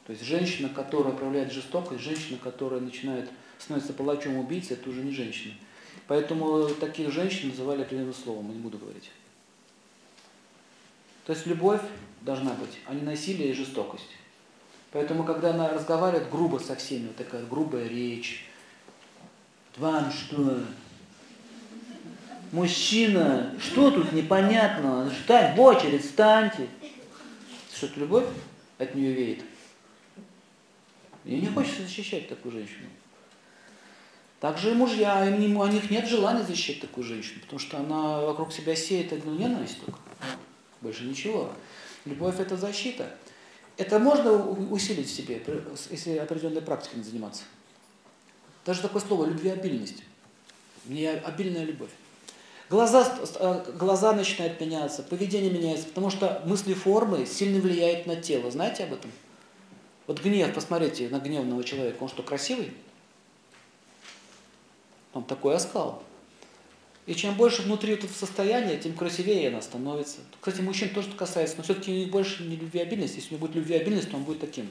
То 0.06 0.12
есть 0.14 0.24
женщина, 0.24 0.70
которая 0.70 1.12
проявляет 1.12 1.52
жестокость, 1.52 2.00
женщина, 2.00 2.38
которая 2.42 2.80
начинает 2.80 3.28
становится 3.58 3.92
палачом 3.92 4.38
убийцы, 4.38 4.72
это 4.72 4.88
уже 4.88 5.02
не 5.02 5.12
женщина. 5.12 5.52
Поэтому 6.10 6.66
таких 6.70 7.12
женщин 7.12 7.50
называли 7.50 7.82
определенным 7.82 8.14
словом, 8.14 8.48
не 8.48 8.58
буду 8.58 8.78
говорить. 8.78 9.12
То 11.24 11.32
есть 11.32 11.46
любовь 11.46 11.82
должна 12.22 12.50
быть, 12.54 12.80
а 12.88 12.94
не 12.94 13.02
насилие 13.02 13.50
и 13.50 13.52
жестокость. 13.52 14.08
Поэтому, 14.90 15.22
когда 15.22 15.50
она 15.50 15.68
разговаривает 15.68 16.28
грубо 16.28 16.58
со 16.58 16.74
всеми, 16.74 17.06
вот 17.06 17.16
такая 17.16 17.46
грубая 17.46 17.86
речь, 17.86 18.44
вам 19.76 20.10
что, 20.10 20.64
Мужчина, 22.50 23.54
что 23.60 23.92
тут 23.92 24.10
непонятно? 24.12 25.08
Встань, 25.10 25.54
в 25.54 25.60
очередь, 25.60 26.04
встаньте. 26.04 26.66
Что-то 27.72 28.00
любовь 28.00 28.26
от 28.78 28.96
нее 28.96 29.12
веет. 29.12 29.44
И 31.24 31.36
не 31.36 31.46
хочется 31.46 31.82
защищать 31.82 32.28
такую 32.28 32.50
женщину. 32.50 32.88
Также 34.40 34.70
и 34.70 34.74
мужья, 34.74 35.26
им, 35.26 35.56
у 35.56 35.66
них 35.66 35.90
нет 35.90 36.08
желания 36.08 36.42
защищать 36.42 36.80
такую 36.80 37.04
женщину, 37.04 37.40
потому 37.42 37.58
что 37.58 37.76
она 37.76 38.22
вокруг 38.22 38.52
себя 38.52 38.74
сеет 38.74 39.12
одну 39.12 39.34
ненависть 39.34 39.78
только. 39.84 39.98
Больше 40.80 41.04
ничего. 41.04 41.52
Любовь– 42.06 42.36
это 42.40 42.56
защита. 42.56 43.14
Это 43.76 43.98
можно 43.98 44.32
усилить 44.32 45.08
в 45.08 45.14
себе, 45.14 45.42
если 45.90 46.16
определенной 46.16 46.62
практикой 46.62 47.02
заниматься. 47.02 47.42
Даже 48.64 48.80
такое 48.80 49.02
слово– 49.02 49.26
любвеобильность. 49.26 50.02
Не 50.86 51.08
обильная 51.08 51.64
любовь. 51.64 51.90
Глаза, 52.70 53.06
э, 53.38 53.72
глаза 53.78 54.12
начинают 54.12 54.60
меняться, 54.60 55.02
поведение 55.02 55.50
меняется, 55.50 55.88
потому 55.88 56.08
что 56.08 56.40
мысли 56.46 56.72
формы 56.72 57.26
сильно 57.26 57.60
влияют 57.60 58.06
на 58.06 58.16
тело. 58.16 58.50
Знаете 58.50 58.84
об 58.84 58.94
этом? 58.94 59.10
Вот 60.06 60.22
гнев, 60.22 60.54
посмотрите 60.54 61.08
на 61.08 61.18
гневного 61.18 61.62
человека, 61.64 62.02
он 62.02 62.08
что, 62.08 62.22
красивый? 62.22 62.72
Он 65.12 65.24
такой 65.24 65.56
оскал. 65.56 66.02
И 67.06 67.14
чем 67.14 67.34
больше 67.34 67.62
внутри 67.62 67.94
этого 67.94 68.12
состояния, 68.12 68.78
тем 68.78 68.94
красивее 68.94 69.48
она 69.48 69.62
становится. 69.62 70.18
Кстати, 70.40 70.60
мужчин 70.60 70.90
тоже 70.90 71.10
касается, 71.12 71.56
но 71.56 71.62
все-таки 71.62 71.90
у 71.90 71.94
них 71.94 72.10
больше 72.10 72.44
не 72.44 72.56
любвеобильность. 72.56 73.16
Если 73.16 73.30
у 73.30 73.38
него 73.38 73.46
будет 73.46 73.56
любвеобильность, 73.56 74.10
то 74.10 74.16
он 74.16 74.24
будет 74.24 74.40
таким. 74.40 74.70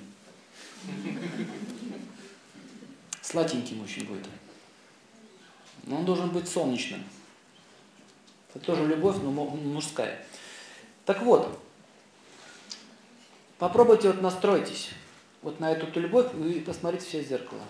Сладеньким 3.22 3.82
очень 3.82 4.06
будет. 4.06 4.26
Но 5.84 5.98
он 5.98 6.06
должен 6.06 6.30
быть 6.30 6.48
солнечным. 6.48 7.04
Это 8.54 8.64
тоже 8.66 8.86
любовь, 8.86 9.18
но 9.22 9.32
мужская. 9.32 10.26
Так 11.06 11.22
вот, 11.24 11.60
попробуйте 13.58 14.08
вот 14.08 14.22
настройтесь 14.22 14.90
вот 15.42 15.60
на 15.60 15.72
эту 15.72 16.00
любовь 16.00 16.28
и 16.36 16.60
посмотрите 16.60 17.06
все 17.06 17.24
зеркало. 17.24 17.62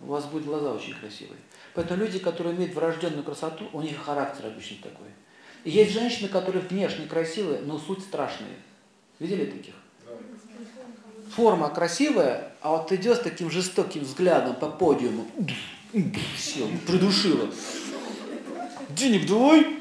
У 0.00 0.06
вас 0.06 0.24
будут 0.26 0.46
глаза 0.46 0.72
очень 0.72 0.94
красивые. 0.94 1.38
Поэтому 1.74 2.04
люди, 2.04 2.18
которые 2.18 2.54
имеют 2.54 2.74
врожденную 2.74 3.24
красоту, 3.24 3.68
у 3.72 3.82
них 3.82 3.98
характер 4.02 4.46
обычно 4.46 4.76
такой. 4.82 5.08
И 5.64 5.70
есть 5.70 5.92
женщины, 5.92 6.28
которые 6.28 6.62
внешне 6.62 7.06
красивые, 7.06 7.60
но 7.62 7.78
суть 7.78 8.00
страшные. 8.00 8.56
Видели 9.18 9.46
таких? 9.46 9.74
Форма 11.34 11.70
красивая, 11.70 12.52
а 12.60 12.76
вот 12.76 12.92
идет 12.92 13.18
с 13.18 13.20
таким 13.20 13.50
жестоким 13.50 14.02
взглядом 14.02 14.54
по 14.54 14.68
подиуму. 14.68 15.26
Сел, 16.36 16.68
придушила. 16.86 17.50
Денег 18.90 19.26
давай, 19.26 19.80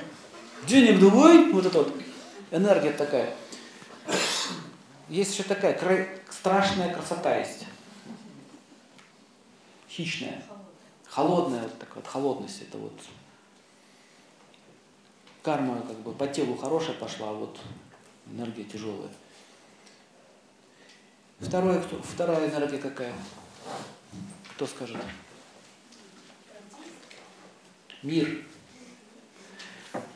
денег 0.66 1.00
давай, 1.00 1.52
вот 1.52 1.66
это 1.66 1.80
вот 1.80 1.94
энергия 2.52 2.92
такая. 2.92 3.36
Есть 5.10 5.34
еще 5.34 5.44
такая 5.44 5.74
кра... 5.74 6.08
страшная 6.30 6.94
красота 6.94 7.38
есть. 7.38 7.66
Хищная. 9.90 10.42
Холодная, 11.14 11.70
такая 11.70 11.98
вот 11.98 12.08
холодность, 12.08 12.64
это 12.64 12.80
вот 12.80 13.00
карма 15.44 15.80
как 15.82 15.98
бы 15.98 16.12
по 16.12 16.26
телу 16.26 16.58
хорошая 16.58 16.96
пошла, 16.96 17.30
а 17.30 17.34
вот 17.34 17.60
энергия 18.32 18.64
тяжелая. 18.64 19.12
Второе, 21.40 21.80
кто, 21.84 22.02
вторая 22.02 22.50
энергия 22.50 22.80
какая? 22.80 23.14
Кто 24.56 24.66
скажет? 24.66 24.98
Мир 28.02 28.44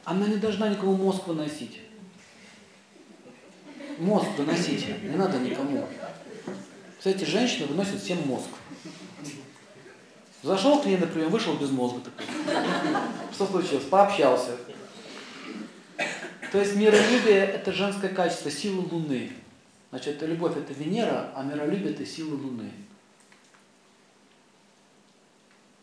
она 0.03 0.25
не 0.25 0.37
должна 0.37 0.67
никому 0.67 0.95
мозг 0.95 1.27
выносить. 1.27 1.79
Мозг 3.99 4.29
выносить 4.35 4.87
не 5.03 5.15
надо 5.15 5.37
никому. 5.37 5.87
Кстати, 6.97 7.23
женщина 7.23 7.67
выносит 7.67 8.01
всем 8.01 8.27
мозг. 8.27 8.49
Зашел 10.47 10.81
к 10.81 10.85
ней 10.85 10.95
на 10.95 11.05
прием, 11.07 11.29
вышел 11.29 11.57
без 11.57 11.69
мозга 11.71 11.99
такой. 11.99 12.25
Что 13.33 13.45
случилось? 13.47 13.83
Пообщался. 13.83 14.51
То 16.53 16.59
есть 16.59 16.73
миролюбие– 16.77 17.39
это 17.53 17.73
женское 17.73 18.09
качество, 18.11 18.49
сила 18.49 18.79
Луны. 18.89 19.29
Значит, 19.89 20.21
любовь– 20.21 20.55
это 20.57 20.71
Венера, 20.71 21.33
а 21.35 21.43
миролюбие– 21.43 21.89
это 21.93 22.05
сила 22.05 22.33
Луны. 22.33 22.71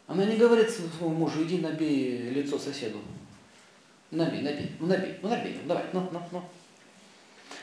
Она 0.07 0.25
не 0.25 0.37
говорит 0.37 0.71
своему 0.71 1.15
мужу, 1.15 1.43
иди 1.43 1.59
набей 1.59 2.31
лицо 2.31 2.59
соседу. 2.59 3.01
Набей, 4.11 4.41
набей, 4.41 4.73
ну 4.81 4.87
набей, 4.87 5.19
ну 5.21 5.29
набей, 5.29 5.59
ну 5.61 5.69
давай, 5.69 5.85
ну, 5.93 6.09
ну, 6.11 6.23
ну. 6.33 6.43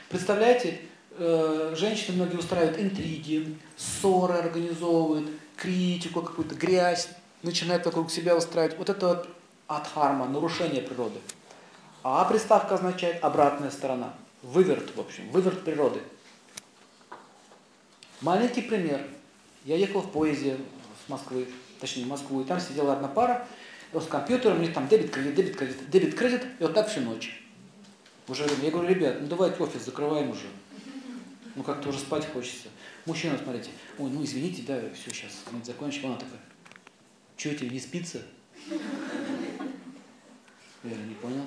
Представляете, 0.07 0.81
э, 1.17 1.73
женщины 1.75 2.17
многие 2.17 2.37
устраивают 2.37 2.77
интриги, 2.79 3.57
ссоры 3.75 4.35
организовывают, 4.35 5.27
критику 5.61 6.21
какую-то, 6.21 6.55
грязь, 6.55 7.09
начинают 7.43 7.85
вокруг 7.85 8.09
себя 8.11 8.35
устраивать. 8.35 8.77
Вот 8.77 8.89
это 8.89 9.07
вот 9.07 9.29
адхарма, 9.67 10.27
нарушение 10.27 10.81
природы. 10.81 11.19
А 12.03 12.25
приставка 12.25 12.75
означает 12.75 13.23
обратная 13.23 13.69
сторона. 13.69 14.13
Выверт, 14.41 14.95
в 14.95 14.99
общем, 14.99 15.29
выверт 15.29 15.63
природы. 15.63 16.01
Маленький 18.21 18.61
пример. 18.61 19.01
Я 19.65 19.75
ехал 19.75 20.01
в 20.01 20.11
поезде 20.11 20.57
с 21.05 21.09
Москвы 21.09 21.47
точнее 21.81 22.05
в 22.05 22.09
Москву, 22.09 22.41
и 22.41 22.45
там 22.45 22.59
сидела 22.59 22.93
одна 22.93 23.07
пара, 23.07 23.45
с 23.91 24.05
компьютером, 24.05 24.59
у 24.59 24.61
них 24.61 24.73
там 24.73 24.87
дебет, 24.87 25.11
кредит, 25.11 25.35
дебет, 25.35 25.57
кредит, 25.57 25.89
дебет, 25.89 26.15
кредит, 26.15 26.45
и 26.59 26.63
вот 26.63 26.73
так 26.73 26.87
всю 26.87 27.01
ночь. 27.01 27.43
Уже, 28.27 28.47
я 28.61 28.71
говорю, 28.71 28.87
ребят, 28.87 29.17
ну 29.19 29.27
давайте 29.27 29.61
офис 29.61 29.83
закрываем 29.83 30.29
уже. 30.29 30.45
Ну 31.55 31.63
как-то 31.63 31.89
уже 31.89 31.99
спать 31.99 32.31
хочется. 32.31 32.69
Мужчина, 33.05 33.37
смотрите, 33.37 33.71
ой, 33.97 34.09
ну 34.11 34.23
извините, 34.23 34.63
да, 34.67 34.79
все, 34.93 35.09
сейчас, 35.11 35.43
закончим. 35.63 36.07
Она 36.07 36.15
такая, 36.15 36.39
что 37.35 37.55
тебе 37.55 37.69
не 37.69 37.79
спится? 37.79 38.21
Я 40.83 40.95
не 41.07 41.15
понял. 41.15 41.45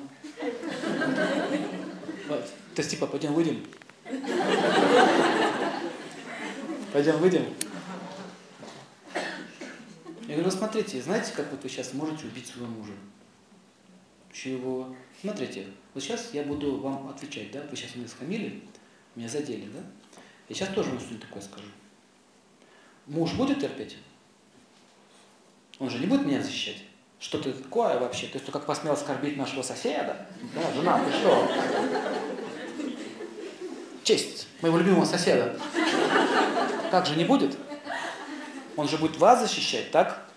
То 2.29 2.43
есть, 2.77 2.91
типа, 2.91 3.07
пойдем 3.07 3.35
выйдем. 3.35 3.65
Пойдем 6.93 7.19
выйдем. 7.19 7.45
Я 10.27 10.37
говорю, 10.37 10.51
смотрите, 10.51 11.03
знаете, 11.03 11.33
как 11.37 11.51
вот 11.51 11.63
вы 11.63 11.69
сейчас 11.69 11.93
можете 11.93 12.27
убить 12.27 12.47
своего 12.47 12.67
мужа? 12.67 12.93
Чего? 14.33 14.97
Смотрите, 15.21 15.67
вот 15.93 16.03
сейчас 16.03 16.31
я 16.33 16.43
буду 16.43 16.79
вам 16.79 17.09
отвечать, 17.09 17.53
да? 17.53 17.63
Вы 17.71 17.77
сейчас 17.77 17.95
меня 17.95 18.09
схамили, 18.09 18.63
меня 19.15 19.29
задели, 19.29 19.69
да? 19.73 19.81
Я 20.49 20.55
сейчас 20.55 20.69
тоже 20.71 20.91
вам 20.91 21.01
что-нибудь 21.01 21.27
такое 21.27 21.43
скажу. 21.43 21.67
Муж 23.07 23.33
будет 23.33 23.61
терпеть? 23.61 23.97
Он 25.79 25.91
же 25.91 25.99
не 25.99 26.07
будет 26.07 26.27
меня 26.27 26.43
защищать? 26.43 26.83
Что 27.19 27.39
ты 27.39 27.53
такое 27.53 27.99
вообще? 27.99 28.27
То 28.27 28.39
есть, 28.39 28.51
как 28.51 28.67
посмел 28.67 28.93
оскорбить 28.93 29.37
нашего 29.37 29.63
соседа? 29.63 30.27
Да, 30.55 30.73
жена, 30.73 31.03
ты 31.05 31.13
что? 31.13 31.49
Честь 34.03 34.47
моего 34.61 34.79
любимого 34.79 35.05
соседа. 35.07 35.59
Как 36.91 37.07
же 37.07 37.17
не 37.17 37.25
будет? 37.25 37.57
Он 38.77 38.89
же 38.89 38.99
будет 38.99 39.17
вас 39.17 39.41
защищать, 39.41 39.91
так? 39.91 40.29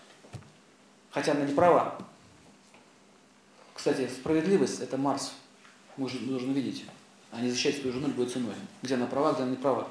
Хотя 1.11 1.33
она 1.33 1.41
не 1.41 1.53
права. 1.53 1.97
Кстати, 3.73 4.07
справедливость– 4.07 4.79
это 4.81 4.97
Марс. 4.97 5.33
Мы 5.97 6.09
же 6.09 6.19
должны 6.19 6.51
видеть. 6.51 6.85
Не 7.41 7.49
защищать 7.49 7.77
свою 7.77 7.93
жену 7.93 8.07
любой 8.07 8.27
ценой. 8.27 8.55
Где 8.81 8.95
она 8.95 9.05
права, 9.05 9.33
где 9.33 9.43
она 9.43 9.51
не 9.51 9.57
права. 9.57 9.87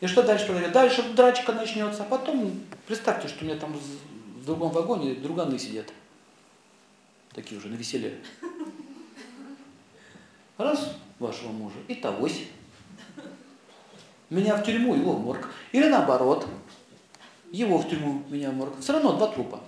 И 0.00 0.06
что 0.06 0.22
дальше 0.22 0.46
произойдет? 0.46 0.72
Дальше 0.72 1.02
драчка 1.14 1.52
начнется. 1.52 2.02
А 2.02 2.06
потом, 2.06 2.60
представьте, 2.86 3.28
что 3.28 3.44
у 3.44 3.48
меня 3.48 3.56
там 3.56 3.72
в 3.72 4.44
другом 4.44 4.70
вагоне 4.70 5.14
друганы 5.14 5.58
сидят. 5.58 5.92
Такие 7.32 7.58
уже 7.58 7.68
на 7.68 7.74
веселе. 7.74 8.20
Раз 10.58 10.96
вашего 11.18 11.52
мужа, 11.52 11.76
и 11.88 11.94
тогось. 11.94 12.44
Меня 14.28 14.56
в 14.56 14.64
тюрьму, 14.64 14.94
его 14.94 15.12
в 15.12 15.24
морг. 15.24 15.48
Или 15.72 15.88
наоборот, 15.88 16.46
его 17.50 17.78
в 17.78 17.88
тюрьму, 17.88 18.22
меня 18.28 18.50
в 18.50 18.54
морг. 18.54 18.74
Все 18.80 18.92
равно 18.92 19.12
два 19.16 19.28
трупа. 19.28 19.60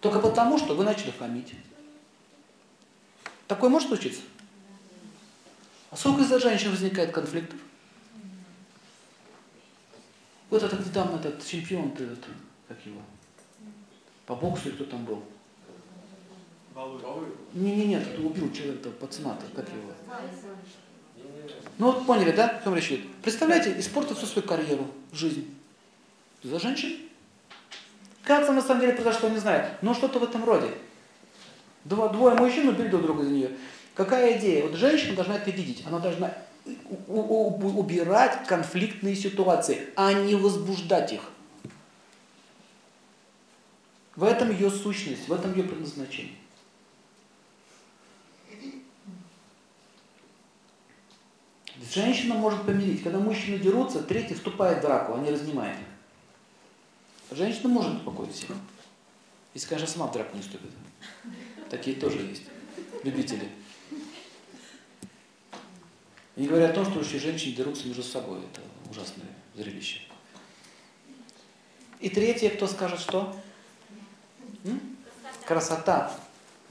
Только 0.00 0.20
потому, 0.20 0.58
что 0.58 0.74
вы 0.74 0.84
начали 0.84 1.10
хамить. 1.10 1.54
Такое 3.48 3.70
может 3.70 3.88
случиться? 3.88 4.20
А 5.90 5.96
сколько 5.96 6.22
из-за 6.22 6.38
женщин 6.38 6.70
возникает 6.70 7.12
конфликтов? 7.12 7.58
Вот 10.50 10.62
этот 10.62 10.86
недавно 10.86 11.18
этот 11.18 11.46
чемпион, 11.46 11.90
ты 11.92 12.04
этот, 12.04 12.24
как 12.68 12.78
его, 12.84 13.00
по 14.26 14.34
боксу 14.34 14.70
кто 14.72 14.84
там 14.84 15.04
был? 15.04 15.22
Не, 17.54 17.76
не, 17.76 17.86
нет, 17.86 18.06
убил 18.18 18.52
человека, 18.52 18.90
пацана-то, 18.90 19.44
как 19.54 19.68
его? 19.68 19.92
Ну 21.78 21.92
вот 21.92 22.06
поняли, 22.06 22.32
да, 22.32 22.48
о 22.48 22.62
чем 22.62 22.74
речь 22.74 22.90
идет? 22.90 23.06
Представляете, 23.22 23.78
испортил 23.78 24.14
всю 24.14 24.26
свою 24.26 24.46
карьеру, 24.46 24.86
жизнь. 25.12 25.54
За 26.42 26.58
женщин? 26.58 26.98
Как 28.22 28.42
это 28.42 28.52
на 28.52 28.62
самом 28.62 28.80
деле 28.82 28.92
произошло, 28.92 29.28
не 29.28 29.38
знаю. 29.38 29.70
Но 29.82 29.94
что-то 29.94 30.18
в 30.18 30.24
этом 30.24 30.44
роде. 30.44 30.70
Двое 31.84 32.34
мужчин 32.36 32.68
убили 32.68 32.88
друг 32.88 33.02
друга 33.02 33.24
за 33.24 33.30
нее. 33.30 33.50
Какая 33.98 34.38
идея? 34.38 34.62
Вот 34.62 34.74
женщина 34.76 35.16
должна 35.16 35.38
это 35.38 35.50
видеть. 35.50 35.82
Она 35.84 35.98
должна 35.98 36.32
убирать 37.08 38.46
конфликтные 38.46 39.16
ситуации, 39.16 39.88
а 39.96 40.12
не 40.12 40.36
возбуждать 40.36 41.14
их. 41.14 41.22
В 44.14 44.22
этом 44.22 44.52
ее 44.52 44.70
сущность, 44.70 45.26
в 45.26 45.32
этом 45.32 45.52
ее 45.52 45.64
предназначение. 45.64 46.36
Женщина 51.92 52.36
может 52.36 52.62
помирить. 52.62 53.02
Когда 53.02 53.18
мужчины 53.18 53.58
дерутся, 53.58 54.00
третий 54.04 54.34
вступает 54.34 54.78
в 54.78 54.82
драку, 54.82 55.14
а 55.14 55.18
не 55.18 55.30
разнимает 55.32 55.76
их. 55.76 57.36
Женщина 57.36 57.68
может 57.68 57.94
успокоить 57.96 58.32
всех. 58.32 58.50
Если, 59.54 59.66
конечно, 59.66 59.88
сама 59.88 60.06
в 60.06 60.12
драку 60.12 60.36
не 60.36 60.42
вступит. 60.42 60.70
Такие 61.68 61.96
тоже 61.96 62.18
есть. 62.18 62.44
Любители. 63.02 63.48
Не 66.38 66.46
говоря 66.46 66.70
о 66.70 66.72
том, 66.72 66.84
что 66.84 67.00
вообще 67.00 67.18
женщины 67.18 67.56
дерутся 67.56 67.88
между 67.88 68.04
собой. 68.04 68.38
Это 68.38 68.60
ужасное 68.88 69.26
зрелище. 69.56 70.02
И 71.98 72.08
третье, 72.08 72.50
кто 72.50 72.68
скажет 72.68 73.00
что? 73.00 73.34
М? 74.62 74.96
Красота. 75.44 76.14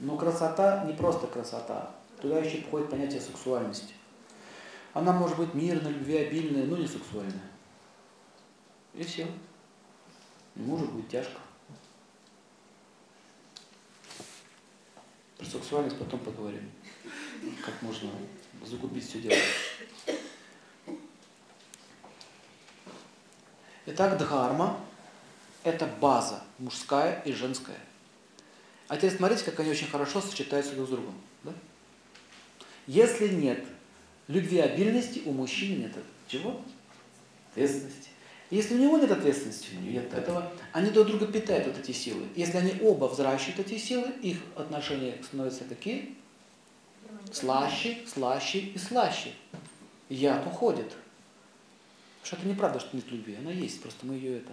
Но 0.00 0.16
красота 0.16 0.84
не 0.86 0.94
просто 0.94 1.26
красота. 1.26 1.94
Туда 2.22 2.38
еще 2.38 2.62
входит 2.62 2.88
понятие 2.88 3.20
сексуальности. 3.20 3.92
Она 4.94 5.12
может 5.12 5.36
быть 5.36 5.52
мирная, 5.52 5.92
любвеобильная, 5.92 6.64
но 6.64 6.78
не 6.78 6.88
сексуальная. 6.88 7.50
И 8.94 9.04
все. 9.04 9.26
Может 10.54 10.90
быть 10.92 11.10
тяжко. 11.10 11.40
Про 15.36 15.44
сексуальность 15.44 15.98
потом 15.98 16.20
поговорим. 16.20 16.70
Как 17.66 17.82
можно 17.82 18.08
загубить 18.64 19.08
все 19.08 19.20
дело. 19.20 19.36
Итак, 23.86 24.18
дхарма– 24.18 24.78
это 25.64 25.86
база 25.86 26.42
мужская 26.58 27.22
и 27.24 27.32
женская. 27.32 27.78
А 28.88 28.96
теперь 28.96 29.16
смотрите, 29.16 29.44
как 29.44 29.60
они 29.60 29.70
очень 29.70 29.86
хорошо 29.86 30.20
сочетаются 30.20 30.74
друг 30.74 30.88
с 30.88 30.90
другом. 30.90 31.14
Да? 31.44 31.52
Если 32.86 33.28
нет 33.28 33.64
любвеобильности 34.28 35.22
у 35.24 35.32
мужчины 35.32 35.84
нет 35.84 35.92
чего? 36.26 36.60
Ответственности. 37.52 38.10
Если 38.50 38.74
у 38.74 38.78
него 38.78 38.96
нет 38.98 39.10
ответственности, 39.10 39.68
у 39.74 39.80
него 39.80 40.00
нет 40.00 40.14
этого, 40.14 40.52
они 40.72 40.90
друг 40.90 41.08
друга 41.08 41.26
питают 41.26 41.66
вот 41.66 41.78
эти 41.78 41.92
силы. 41.92 42.26
Если 42.34 42.56
они 42.56 42.74
оба 42.80 43.06
взращивают 43.06 43.58
эти 43.60 43.78
силы, 43.78 44.10
их 44.22 44.38
отношения 44.56 45.18
становятся 45.22 45.64
какие? 45.64 46.16
Слаще, 47.32 47.98
слаще 48.06 48.58
и 48.58 48.78
слаще. 48.78 49.32
Яд 50.08 50.46
уходит. 50.46 50.96
Потому 52.22 52.24
что 52.24 52.36
это 52.36 52.46
неправда, 52.46 52.80
что 52.80 52.96
нет 52.96 53.10
любви. 53.10 53.36
Она 53.36 53.50
есть, 53.50 53.82
просто 53.82 54.06
мы 54.06 54.14
ее 54.14 54.38
это 54.38 54.52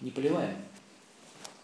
не 0.00 0.10
поливаем. 0.10 0.56